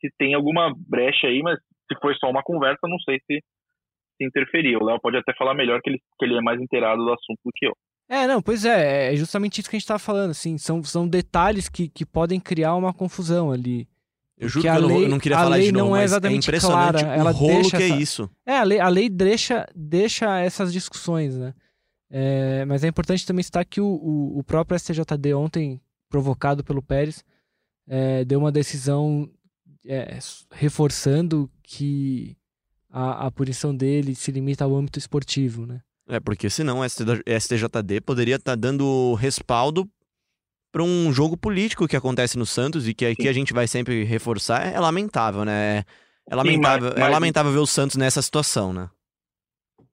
[0.00, 3.40] se, tem alguma brecha aí, mas se foi só uma conversa, não sei se,
[4.16, 4.78] se interferia.
[4.78, 7.38] O Léo pode até falar melhor que ele, que ele é mais inteirado do assunto
[7.44, 7.76] do que eu.
[8.10, 11.06] É, não, pois é, é justamente isso que a gente tá falando, assim, são, são
[11.06, 13.88] detalhes que, que podem criar uma confusão ali.
[14.36, 16.48] Eu juro que, a lei, eu não queria falar de novo, não é exatamente é
[16.48, 17.16] impressionante clara.
[17.16, 17.94] Ela o rolo deixa que essa...
[17.94, 18.30] é isso.
[18.44, 21.54] É, a lei, a lei deixa, deixa essas discussões, né?
[22.10, 26.82] É, mas é importante também citar que o, o, o, próprio STJD ontem, provocado pelo
[26.82, 27.24] Pérez,
[27.86, 29.30] é, deu uma decisão
[29.86, 30.18] é,
[30.50, 32.36] reforçando que
[32.90, 35.80] a, a punição dele se limita ao âmbito esportivo, né?
[36.10, 39.88] É, porque senão o STJD poderia estar tá dando respaldo
[40.72, 44.02] para um jogo político que acontece no Santos e que aqui a gente vai sempre
[44.02, 44.74] reforçar.
[44.74, 45.84] É lamentável, né?
[46.28, 47.08] É lamentável, Sim, mas, mas...
[47.08, 48.88] é lamentável ver o Santos nessa situação, né?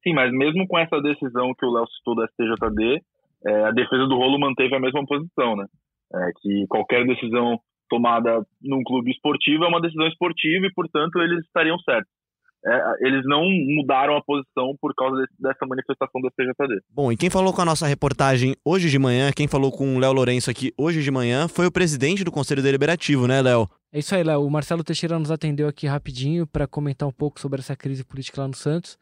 [0.04, 3.02] Sim, mas mesmo com essa decisão que o Léo citou do STJD,
[3.46, 5.66] é, a defesa do rolo manteve a mesma posição, né?
[6.14, 11.46] É, que qualquer decisão tomada num clube esportivo é uma decisão esportiva e, portanto, eles
[11.46, 12.17] estariam certos
[12.66, 13.44] é, eles não
[13.76, 16.82] mudaram a posição por causa desse, dessa manifestação do STJD.
[16.92, 20.00] Bom, e quem falou com a nossa reportagem hoje de manhã, quem falou com o
[20.00, 23.70] Léo Lourenço aqui hoje de manhã, foi o presidente do Conselho Deliberativo, né, Léo?
[23.92, 24.46] É isso aí, Léo.
[24.46, 28.42] O Marcelo Teixeira nos atendeu aqui rapidinho para comentar um pouco sobre essa crise política
[28.42, 28.98] lá no Santos.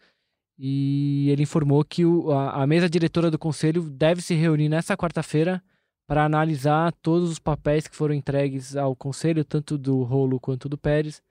[0.58, 4.96] E ele informou que o, a, a mesa diretora do Conselho deve se reunir nessa
[4.96, 5.62] quarta-feira
[6.08, 10.78] para analisar todos os papéis que foram entregues ao Conselho, tanto do Rolo quanto do
[10.78, 11.22] Pérez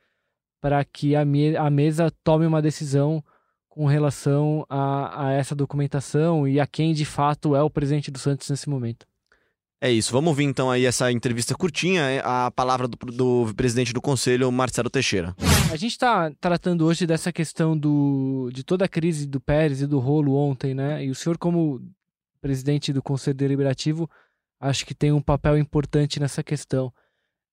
[0.64, 3.22] para que a, me a mesa tome uma decisão
[3.68, 8.18] com relação a, a, essa documentação e a quem de fato é o presidente do
[8.18, 9.06] Santos nesse momento.
[9.78, 13.92] É isso, vamos ouvir então aí essa entrevista curtinha, é, a palavra do, do presidente
[13.92, 15.36] do conselho, Marcelo Teixeira.
[15.70, 19.86] A gente está tratando hoje dessa questão do, de toda a crise do Pérez e
[19.86, 21.04] do rolo ontem, né?
[21.04, 21.78] E o senhor, como
[22.40, 24.08] presidente do Conselho Deliberativo,
[24.58, 26.90] acho que tem um papel importante nessa questão.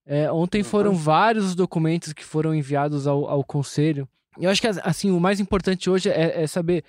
[0.05, 4.07] É, ontem foram vários documentos que foram enviados ao, ao conselho.
[4.39, 6.83] Eu acho que assim o mais importante hoje é, é, saber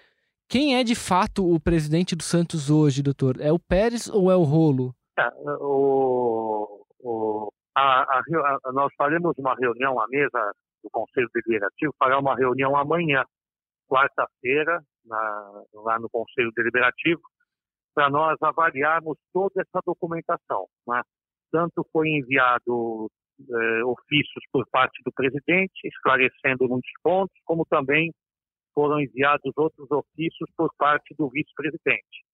[0.49, 3.41] quem é de fato o presidente do Santos hoje, doutor.
[3.41, 4.95] É o Pérez ou é o Rolo?
[5.19, 5.29] É,
[5.61, 8.23] o, o, a, a,
[8.65, 13.25] a, nós faremos uma reunião à mesa do Conselho Deliberativo, fará uma reunião amanhã,
[13.89, 17.21] quarta-feira, lá no Conselho Deliberativo,
[17.95, 20.67] para nós avaliarmos toda essa documentação.
[20.87, 21.03] Né?
[21.53, 28.11] Tanto foi enviado eh, ofícios por parte do presidente, esclarecendo muitos pontos, como também
[28.75, 32.25] foram enviados outros ofícios por parte do vice-presidente.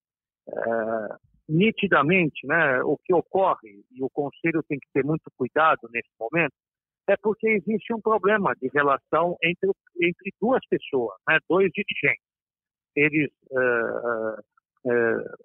[0.49, 1.17] Eh,
[1.49, 6.55] nitidamente, né, o que ocorre, e o Conselho tem que ter muito cuidado nesse momento,
[7.09, 12.23] é porque existe um problema de relação entre, entre duas pessoas, né, dois dirigentes.
[12.95, 14.43] Eles uh,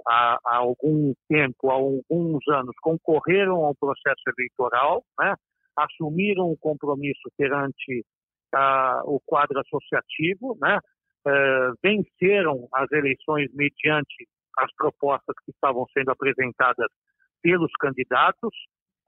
[0.08, 5.36] há, há, algum tempo, há alguns anos, concorreram ao processo eleitoral, né?
[5.75, 8.06] assumiram o compromisso perante
[9.06, 10.77] o quadro associativo, né?
[11.25, 14.27] É, venceram as eleições mediante
[14.60, 16.88] as propostas que estavam sendo apresentadas
[17.41, 18.51] pelos candidatos,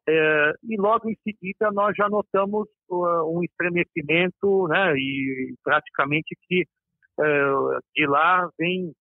[0.08, 6.64] é, e logo em seguida nós já notamos uh, um estremecimento, né, e praticamente que
[7.96, 8.92] de lá vem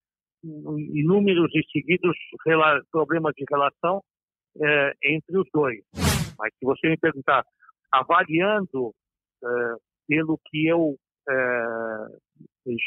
[0.45, 2.17] inúmeros e seguidos
[2.91, 4.03] problemas de relação
[4.61, 5.83] é, entre os dois.
[6.39, 7.45] Mas se você me perguntar,
[7.91, 8.93] avaliando
[9.43, 9.49] é,
[10.07, 10.97] pelo que eu
[11.29, 11.67] é,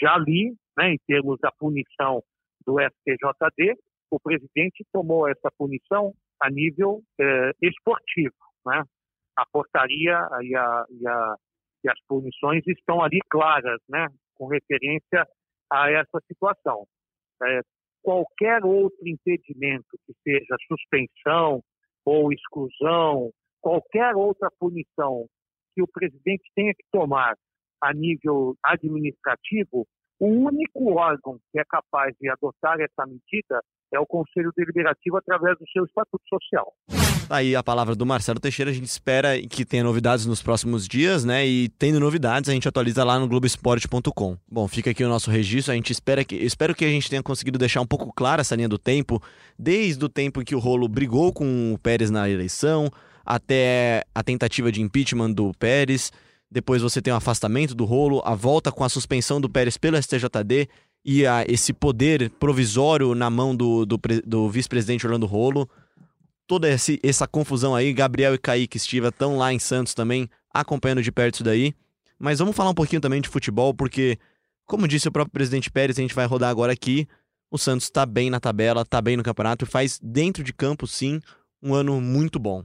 [0.02, 2.24] já li, né, em termos da punição
[2.66, 3.76] do STJD,
[4.12, 7.02] o presidente tomou essa punição a nível
[7.62, 8.36] esportivo.
[8.66, 8.84] Né?
[9.36, 11.36] A portaria e, a, e, a,
[11.84, 15.28] e as punições estão ali claras, né, com referência
[15.70, 16.88] a essa situação
[17.44, 17.62] é,
[18.02, 21.62] qualquer outro impedimento, que seja suspensão
[22.06, 25.26] ou exclusão, qualquer outra punição
[25.76, 27.36] que o presidente tenha que tomar
[27.82, 29.86] a nível administrativo,
[30.20, 33.62] O único órgão que é capaz de adotar essa medida
[33.94, 36.74] é o Conselho Deliberativo através do seu Estatuto Social.
[37.28, 40.88] Tá Aí a palavra do Marcelo Teixeira, a gente espera que tenha novidades nos próximos
[40.88, 41.46] dias, né?
[41.46, 44.38] E tendo novidades, a gente atualiza lá no Globoesporte.com.
[44.50, 45.74] Bom, fica aqui o nosso registro.
[45.74, 46.36] A gente espera que.
[46.36, 49.22] Espero que a gente tenha conseguido deixar um pouco clara essa linha do tempo,
[49.60, 52.90] desde o tempo em que o Rolo brigou com o Pérez na eleição,
[53.26, 56.12] até a tentativa de impeachment do Pérez.
[56.50, 60.02] Depois você tem o afastamento do Rolo, a volta com a suspensão do Pérez pelo
[60.02, 60.70] STJD
[61.04, 65.70] e a, esse poder provisório na mão do, do, do vice-presidente Orlando Rolo
[66.48, 67.94] toda esse, essa confusão aí.
[67.94, 71.76] Gabriel e Kaique Estiva estão lá em Santos também, acompanhando de perto isso daí.
[72.18, 74.18] Mas vamos falar um pouquinho também de futebol, porque,
[74.66, 77.08] como disse o próprio presidente Pérez, a gente vai rodar agora aqui.
[77.52, 80.88] O Santos está bem na tabela, está bem no campeonato e faz dentro de campo,
[80.88, 81.22] sim,
[81.62, 82.64] um ano muito bom.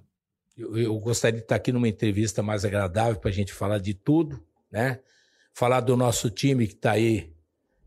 [0.56, 3.94] Eu, eu gostaria de estar aqui numa entrevista mais agradável para a gente falar de
[3.94, 5.00] tudo, né?
[5.54, 7.32] Falar do nosso time que está aí,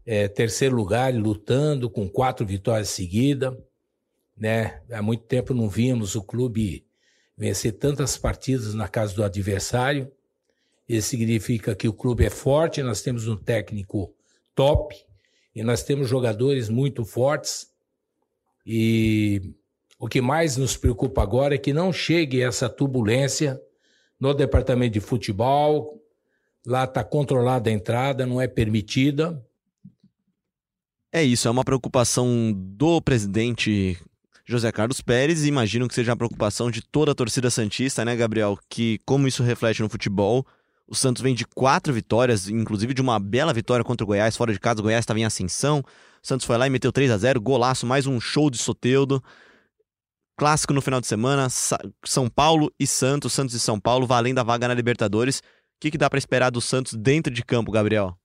[0.05, 3.55] é, terceiro lugar, lutando com quatro vitórias seguidas,
[4.37, 4.81] né?
[4.91, 6.85] Há muito tempo não vimos o clube
[7.37, 10.11] vencer tantas partidas na casa do adversário.
[10.87, 14.13] Isso significa que o clube é forte, nós temos um técnico
[14.53, 14.95] top
[15.55, 17.71] e nós temos jogadores muito fortes.
[18.65, 19.53] E
[19.97, 23.59] o que mais nos preocupa agora é que não chegue essa turbulência
[24.19, 26.01] no departamento de futebol.
[26.65, 29.43] Lá está controlada a entrada, não é permitida.
[31.11, 33.97] É isso, é uma preocupação do presidente
[34.47, 38.15] José Carlos Pérez e imagino que seja uma preocupação de toda a torcida Santista, né,
[38.15, 38.57] Gabriel?
[38.69, 40.45] Que como isso reflete no futebol.
[40.87, 44.53] O Santos vem de quatro vitórias, inclusive de uma bela vitória contra o Goiás, fora
[44.53, 44.81] de casa.
[44.81, 45.79] O Goiás estava em ascensão.
[45.79, 49.19] O Santos foi lá e meteu 3 a 0 golaço, mais um show de Soteudo.
[50.37, 51.47] Clássico no final de semana,
[52.03, 55.39] São Paulo e Santos, Santos e São Paulo, valendo a vaga na Libertadores.
[55.39, 55.43] O
[55.81, 58.15] que, que dá para esperar do Santos dentro de campo, Gabriel?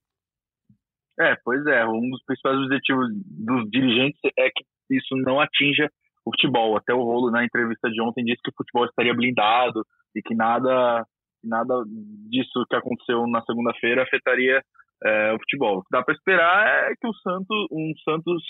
[1.19, 1.83] É, pois é.
[1.87, 5.89] Um dos principais objetivos dos dirigentes é que isso não atinja
[6.25, 6.77] o futebol.
[6.77, 10.35] Até o Rolo, na entrevista de ontem, disse que o futebol estaria blindado e que
[10.35, 11.05] nada,
[11.43, 11.83] nada
[12.29, 14.61] disso que aconteceu na segunda-feira afetaria
[15.03, 15.77] é, o futebol.
[15.77, 18.43] O que dá para esperar é que o Santos, um Santos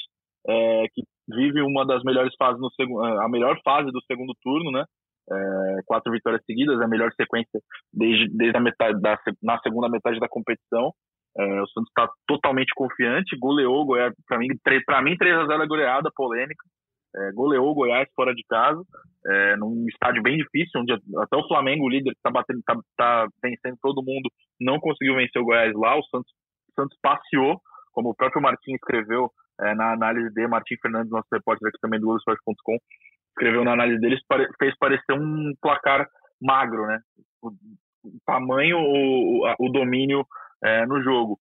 [0.47, 4.71] é, que vive uma das melhores fases no segundo, a melhor fase do segundo turno,
[4.71, 4.83] né?
[5.31, 7.59] É, quatro vitórias seguidas, a melhor sequência
[7.93, 10.91] desde, desde a metade da, na segunda metade da competição.
[11.37, 13.87] É, o Santos está totalmente confiante, goleou
[14.27, 14.47] para mim,
[14.85, 16.65] para mim 3 a 0 é goleada polêmica.
[17.15, 18.81] É, goleou o Goiás fora de casa,
[19.27, 23.27] é, num estádio bem difícil, onde até o Flamengo, o líder, está batendo, tá, tá
[23.43, 25.97] vencendo todo mundo, não conseguiu vencer o Goiás lá.
[25.97, 26.31] O Santos,
[26.69, 27.59] o Santos passeou,
[27.91, 31.99] como o próprio Martim escreveu é, na análise de Martim Fernandes, nosso repórter aqui também
[31.99, 32.77] do Globoesporte.com,
[33.29, 34.17] escreveu na análise dele,
[34.57, 36.07] fez parecer um placar
[36.41, 36.99] magro, né?
[37.43, 37.51] O
[38.25, 40.25] tamanho, o, o domínio
[40.63, 41.39] é, no jogo.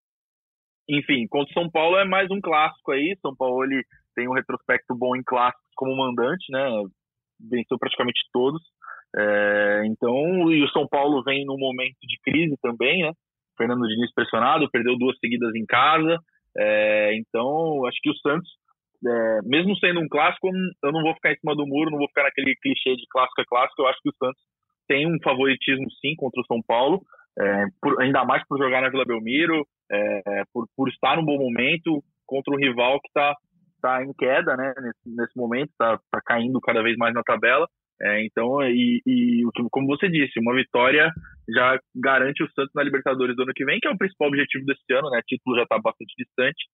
[0.88, 3.16] Enfim, contra o São Paulo é mais um clássico aí.
[3.22, 3.83] São Paulo ele
[4.14, 6.68] tem um retrospecto bom em clássicos como mandante, né?
[7.40, 8.62] Venceu praticamente todos.
[9.16, 13.12] É, então, e o São Paulo vem num momento de crise também, né?
[13.57, 16.18] Fernando Diniz pressionado, perdeu duas seguidas em casa.
[16.57, 18.49] É, então, acho que o Santos,
[19.07, 20.49] é, mesmo sendo um clássico,
[20.83, 23.40] eu não vou ficar em cima do muro, não vou ficar naquele clichê de clássico
[23.40, 23.83] é clássico.
[23.83, 24.40] Eu acho que o Santos
[24.88, 27.01] tem um favoritismo sim contra o São Paulo,
[27.38, 31.38] é, por, ainda mais por jogar na Vila Belmiro, é, por, por estar num bom
[31.38, 33.35] momento contra um rival que está
[33.81, 37.66] tá em queda né, nesse, nesse momento, está tá caindo cada vez mais na tabela.
[38.03, 41.12] É, então, e, e, como você disse, uma vitória
[41.55, 44.64] já garante o Santos na Libertadores do ano que vem, que é o principal objetivo
[44.64, 45.19] desse ano, né?
[45.19, 46.64] O título já está bastante distante.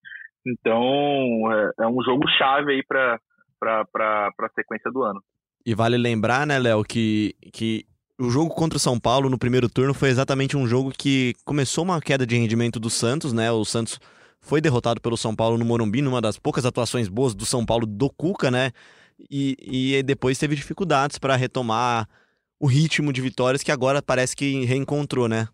[0.47, 3.19] Então, é, é um jogo chave aí para
[3.65, 5.21] a sequência do ano.
[5.65, 7.85] E vale lembrar, né, Léo, que, que
[8.21, 11.83] o jogo contra o São Paulo no primeiro turno foi exatamente um jogo que começou
[11.83, 13.51] uma queda de rendimento do Santos, né?
[13.51, 13.99] O Santos
[14.41, 17.87] foi derrotado pelo São Paulo no Morumbi, numa das poucas atuações boas do São Paulo
[17.87, 18.73] do Cuca, né?
[19.31, 22.09] e, e depois teve dificuldades para retomar
[22.59, 25.49] o ritmo de vitórias que agora parece que reencontrou, né?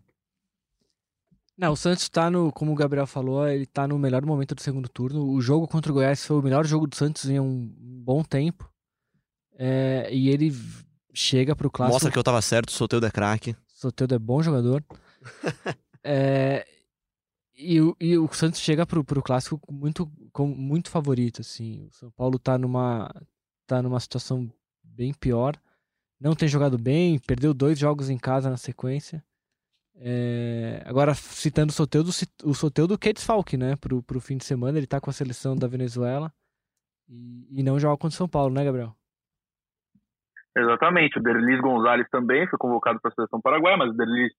[1.57, 4.61] Não, o Santos tá no, como o Gabriel falou, ele tá no melhor momento do
[4.61, 5.29] segundo turno.
[5.29, 8.69] O jogo contra o Goiás foi o melhor jogo do Santos em um bom tempo.
[9.55, 10.51] É, e ele
[11.13, 11.93] chega pro clássico.
[11.93, 13.55] Mostra que eu tava certo, o Soteudo é craque.
[13.67, 14.83] Soteudo é bom jogador.
[16.03, 16.65] é,
[17.55, 21.85] e, e, o Santos chega pro, pro clássico muito, com, muito favorito, assim.
[21.87, 23.13] O São Paulo tá numa,
[23.67, 24.51] tá numa situação
[24.83, 25.55] bem pior.
[26.19, 29.23] Não tem jogado bem, perdeu dois jogos em casa na sequência.
[29.95, 30.81] É...
[30.85, 32.09] Agora, citando o Soteudo,
[32.43, 33.75] o Soteudo que é desfalque, né?
[33.75, 36.33] Pro, pro fim de semana, ele tá com a seleção da Venezuela
[37.07, 38.95] e, e não joga contra o São Paulo, né, Gabriel?
[40.57, 41.19] Exatamente.
[41.19, 44.31] O Derlis Gonzalez também foi convocado para a seleção paraguaia, mas o Derlis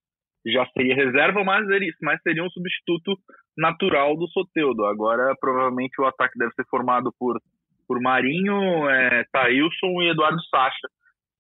[0.53, 3.17] já seria reserva, mas, ele, mas seria um substituto
[3.57, 4.85] natural do Soteudo.
[4.85, 7.41] Agora, provavelmente, o ataque deve ser formado por,
[7.87, 10.89] por Marinho, é, Thailson e Eduardo Sacha,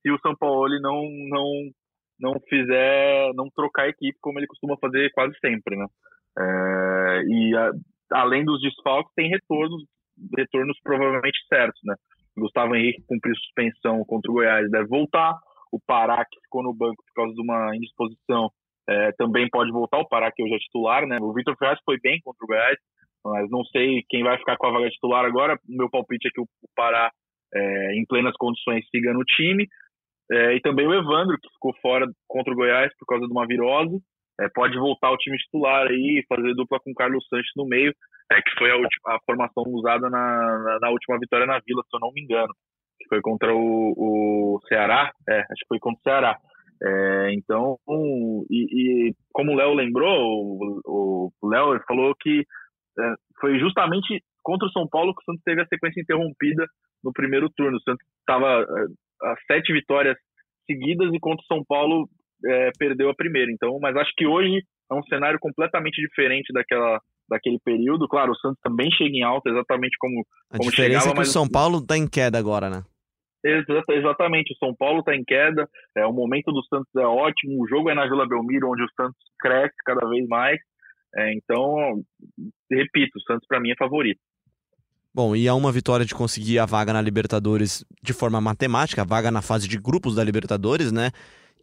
[0.02, 1.44] se o São Paulo não, não,
[2.20, 5.86] não fizer, não trocar equipe, como ele costuma fazer quase sempre, né?
[6.36, 7.70] É, e a,
[8.12, 9.82] além dos desfalques, tem retornos,
[10.36, 11.94] retornos provavelmente certos, né?
[12.36, 15.38] Gustavo Henrique cumpriu suspensão contra o Goiás, deve voltar.
[15.70, 18.50] O Pará, que ficou no banco por causa de uma indisposição,
[18.88, 19.98] é, também pode voltar.
[19.98, 21.18] O Pará, que hoje é titular, né?
[21.20, 22.78] O Vitor Ferraz foi bem contra o Goiás,
[23.24, 25.58] mas não sei quem vai ficar com a vaga titular agora.
[25.68, 27.10] O meu palpite é que o Pará,
[27.54, 29.66] é, em plenas condições, siga no time.
[30.30, 33.46] É, e também o Evandro, que ficou fora contra o Goiás por causa de uma
[33.46, 33.98] virose.
[34.40, 37.66] É, pode voltar ao time titular aí e fazer dupla com o Carlos Sanches no
[37.66, 37.94] meio,
[38.32, 41.82] é, que foi a, última, a formação usada na, na, na, última vitória na Vila,
[41.88, 42.52] se eu não me engano,
[42.98, 46.38] que foi contra o, o Ceará, é, acho que foi contra o Ceará.
[46.82, 47.78] É, então,
[48.50, 52.44] e, e, como o Léo lembrou, o Léo falou que
[52.98, 56.66] é, foi justamente contra o São Paulo que o Santos teve a sequência interrompida
[57.02, 57.76] no primeiro turno.
[57.76, 60.16] O Santos estava é, a sete vitórias
[60.66, 62.08] seguidas e contra o São Paulo
[62.44, 63.50] é, perdeu a primeira.
[63.50, 68.06] Então, mas acho que hoje é um cenário completamente diferente daquela daquele período.
[68.06, 71.18] Claro, o Santos também chega em alta, exatamente como a como diferença chegava, é que
[71.20, 71.28] mas...
[71.28, 72.82] o São Paulo está em queda agora, né?
[73.44, 77.68] Exatamente, o São Paulo está em queda, é, o momento do Santos é ótimo, o
[77.68, 80.58] jogo é na Vila Belmiro, onde o Santos cresce cada vez mais,
[81.16, 82.02] é, então,
[82.70, 84.20] repito, o Santos para mim é favorito.
[85.14, 89.04] Bom, e há uma vitória de conseguir a vaga na Libertadores de forma matemática, a
[89.04, 91.12] vaga na fase de grupos da Libertadores, né?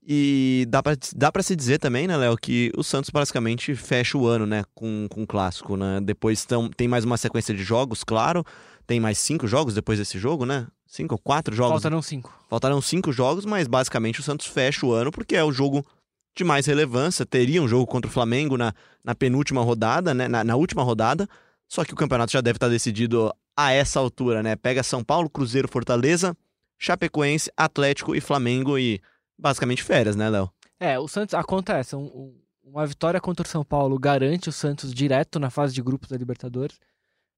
[0.08, 4.26] E dá pra, dá se dizer também, né, Léo, que o Santos basicamente fecha o
[4.26, 6.00] ano, né, com, com o clássico, né?
[6.02, 8.44] Depois tão, tem mais uma sequência de jogos, claro.
[8.88, 10.66] Tem mais cinco jogos depois desse jogo, né?
[10.92, 11.72] Cinco ou quatro jogos?
[11.72, 12.38] Faltarão cinco.
[12.50, 15.86] Faltarão cinco jogos, mas basicamente o Santos fecha o ano porque é o jogo
[16.36, 17.26] de mais relevância.
[17.26, 20.28] Teria um jogo contra o Flamengo na, na penúltima rodada, né?
[20.28, 21.30] Na, na última rodada.
[21.66, 24.58] Só que o campeonato já deve estar decidido a essa altura, né?
[24.58, 26.36] Pega São Paulo, Cruzeiro, Fortaleza,
[26.78, 29.02] Chapecoense, Atlético e Flamengo e
[29.40, 30.52] basicamente férias, né, Léo?
[30.78, 35.40] É, o Santos, acontece, um, uma vitória contra o São Paulo garante o Santos direto
[35.40, 36.78] na fase de grupos da Libertadores,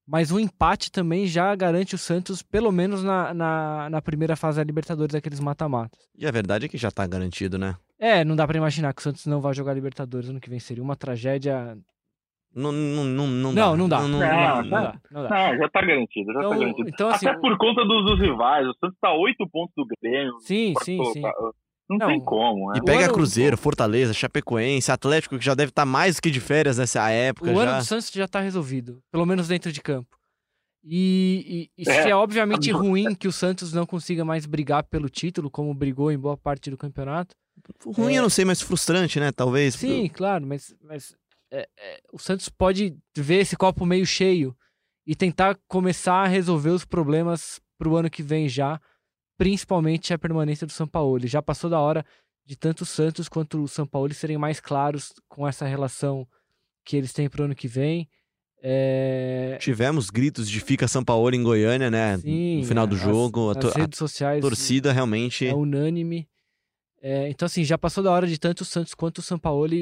[0.06, 4.58] mas um empate também já garante o Santos, pelo menos na, na, na primeira fase
[4.58, 5.98] da Libertadores, daqueles mata-matas.
[6.16, 7.76] E a verdade é que já tá garantido, né?
[7.98, 10.58] É, não dá para imaginar que o Santos não vai jogar Libertadores ano que vem.
[10.58, 11.76] Seria uma tragédia
[12.54, 14.00] não, não, não, não, não, não dá.
[14.00, 15.00] Não, não, não, não dá.
[15.10, 15.56] Não, dá.
[15.56, 16.88] já tá garantido, já então, tá garantido.
[16.88, 20.38] Então, assim, Até por conta dos, dos, rivais, o Santos tá oito pontos do Grêmio.
[20.38, 21.22] Sim, sim, sim.
[21.88, 22.78] Não, não, tem como, né?
[22.78, 26.78] E pega Cruzeiro, Fortaleza, Chapecoense, Atlético, que já deve estar tá mais que de férias
[26.78, 27.50] nessa época.
[27.50, 27.62] O já.
[27.62, 30.16] ano do Santos já tá resolvido, pelo menos dentro de campo.
[30.86, 34.84] E, e, e é, se é obviamente ruim que o Santos não consiga mais brigar
[34.84, 37.34] pelo título, como brigou em boa parte do campeonato.
[37.86, 38.18] Ruim é...
[38.18, 39.32] eu não sei, mas frustrante, né?
[39.32, 39.74] Talvez.
[39.74, 41.16] Sim, claro, mas, mas
[41.50, 44.54] é, é, o Santos pode ver esse copo meio cheio
[45.06, 48.80] e tentar começar a resolver os problemas pro ano que vem já
[49.36, 51.26] principalmente a permanência do São Paulo.
[51.26, 52.04] Já passou da hora
[52.44, 56.26] de tanto o Santos quanto o São Paulo serem mais claros com essa relação
[56.84, 58.08] que eles têm para o ano que vem.
[58.62, 59.58] É...
[59.60, 62.16] Tivemos gritos de fica São Paulo em Goiânia, né?
[62.18, 63.50] Sim, no final do jogo.
[63.50, 64.38] As, a, redes sociais.
[64.38, 65.46] A torcida realmente.
[65.46, 66.28] É unânime.
[67.02, 69.74] É, então, assim, já passou da hora de tanto o Santos quanto o São Paulo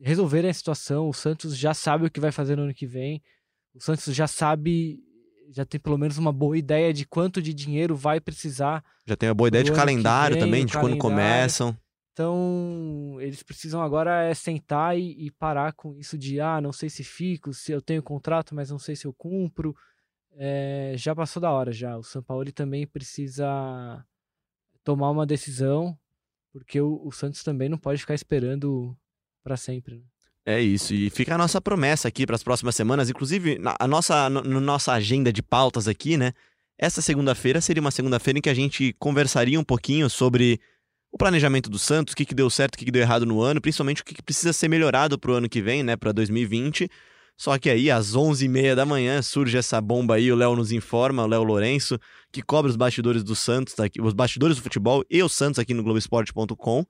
[0.00, 1.08] resolverem a situação.
[1.08, 3.20] O Santos já sabe o que vai fazer no ano que vem.
[3.74, 5.00] O Santos já sabe
[5.50, 8.84] já tem pelo menos uma boa ideia de quanto de dinheiro vai precisar.
[9.06, 10.98] Já tem uma boa ideia de calendário vem, também, de calendário.
[10.98, 11.76] quando começam.
[12.12, 16.88] Então, eles precisam agora é sentar e, e, parar com isso de, ah, não sei
[16.88, 19.76] se fico, se eu tenho contrato, mas não sei se eu cumpro.
[20.32, 21.96] É, já passou da hora já.
[21.98, 24.02] O São Paulo também precisa
[24.82, 25.98] tomar uma decisão,
[26.52, 28.96] porque o, o Santos também não pode ficar esperando
[29.42, 29.96] para sempre.
[29.96, 30.04] Né?
[30.48, 34.30] É isso, e fica a nossa promessa aqui para as próximas semanas, inclusive na nossa,
[34.30, 36.32] no, no nossa agenda de pautas aqui, né?
[36.78, 40.60] Essa segunda-feira seria uma segunda-feira em que a gente conversaria um pouquinho sobre
[41.10, 43.40] o planejamento do Santos, o que, que deu certo, o que, que deu errado no
[43.40, 46.12] ano, principalmente o que, que precisa ser melhorado para o ano que vem, né, para
[46.12, 46.88] 2020.
[47.36, 51.24] Só que aí, às 11h30 da manhã, surge essa bomba aí, o Léo nos informa,
[51.24, 51.98] o Léo Lourenço,
[52.30, 55.58] que cobre os bastidores do Santos, tá aqui, os bastidores do futebol e o Santos
[55.58, 56.86] aqui no Globoesporte.com.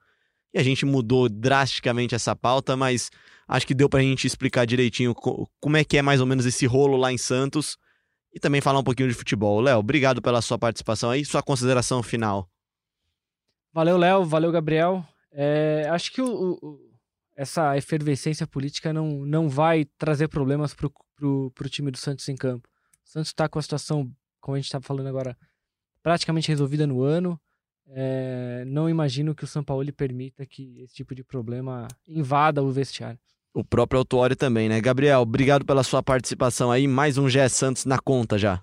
[0.55, 3.11] E a gente mudou drasticamente essa pauta, mas
[3.47, 6.67] acho que deu pra gente explicar direitinho como é que é mais ou menos esse
[6.67, 7.77] rolo lá em Santos
[8.33, 9.61] e também falar um pouquinho de futebol.
[9.61, 12.49] Léo, obrigado pela sua participação aí, sua consideração final.
[13.73, 15.05] Valeu, Léo, valeu, Gabriel.
[15.33, 16.79] É, acho que o, o,
[17.37, 22.37] essa efervescência política não, não vai trazer problemas pro, pro, pro time do Santos em
[22.37, 22.69] campo.
[23.05, 25.37] O Santos está com a situação, como a gente estava falando agora,
[26.03, 27.41] praticamente resolvida no ano.
[27.89, 32.71] É, não imagino que o São Paulo permita que esse tipo de problema invada o
[32.71, 33.19] vestiário.
[33.55, 34.81] O próprio Autuori também, né?
[34.81, 36.87] Gabriel, obrigado pela sua participação aí.
[36.87, 38.61] Mais um GE Santos na conta já.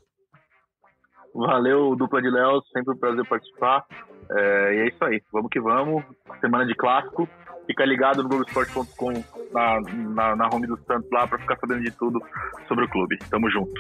[1.34, 3.86] Valeu, dupla de Léo, sempre um prazer participar.
[4.30, 6.04] É, e é isso aí, vamos que vamos.
[6.40, 7.28] Semana de clássico.
[7.66, 11.92] Fica ligado no Globoesporte.com na, na, na home do Santos lá para ficar sabendo de
[11.92, 12.22] tudo
[12.68, 13.18] sobre o clube.
[13.30, 13.72] Tamo junto.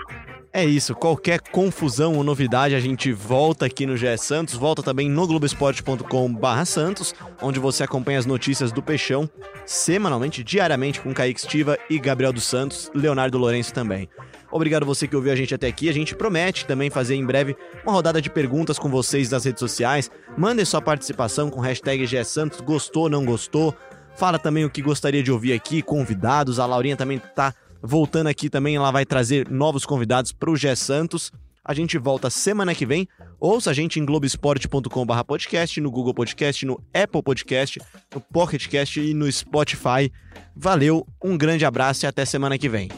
[0.55, 5.09] É isso, qualquer confusão ou novidade a gente volta aqui no GE Santos, volta também
[5.09, 9.27] no globesport.com Santos, onde você acompanha as notícias do Peixão
[9.65, 14.07] semanalmente, diariamente com Kaique Stiva e Gabriel dos Santos, Leonardo Lourenço também.
[14.54, 15.89] Obrigado você que ouviu a gente até aqui.
[15.89, 19.60] A gente promete também fazer em breve uma rodada de perguntas com vocês nas redes
[19.60, 20.12] sociais.
[20.38, 23.76] Mandem sua participação com hashtag GSantos, gostou, não gostou.
[24.16, 26.60] Fala também o que gostaria de ouvir aqui, convidados.
[26.60, 27.51] A Laurinha também tá
[27.82, 31.32] voltando aqui também, ela vai trazer novos convidados para o Gé Santos.
[31.66, 33.08] A gente volta semana que vem.
[33.39, 37.82] Ouça a gente em globesport.com.br podcast, no Google Podcast, no Apple Podcast,
[38.14, 40.12] no Pocket Cast e no Spotify.
[40.56, 42.89] Valeu, um grande abraço e até semana que vem.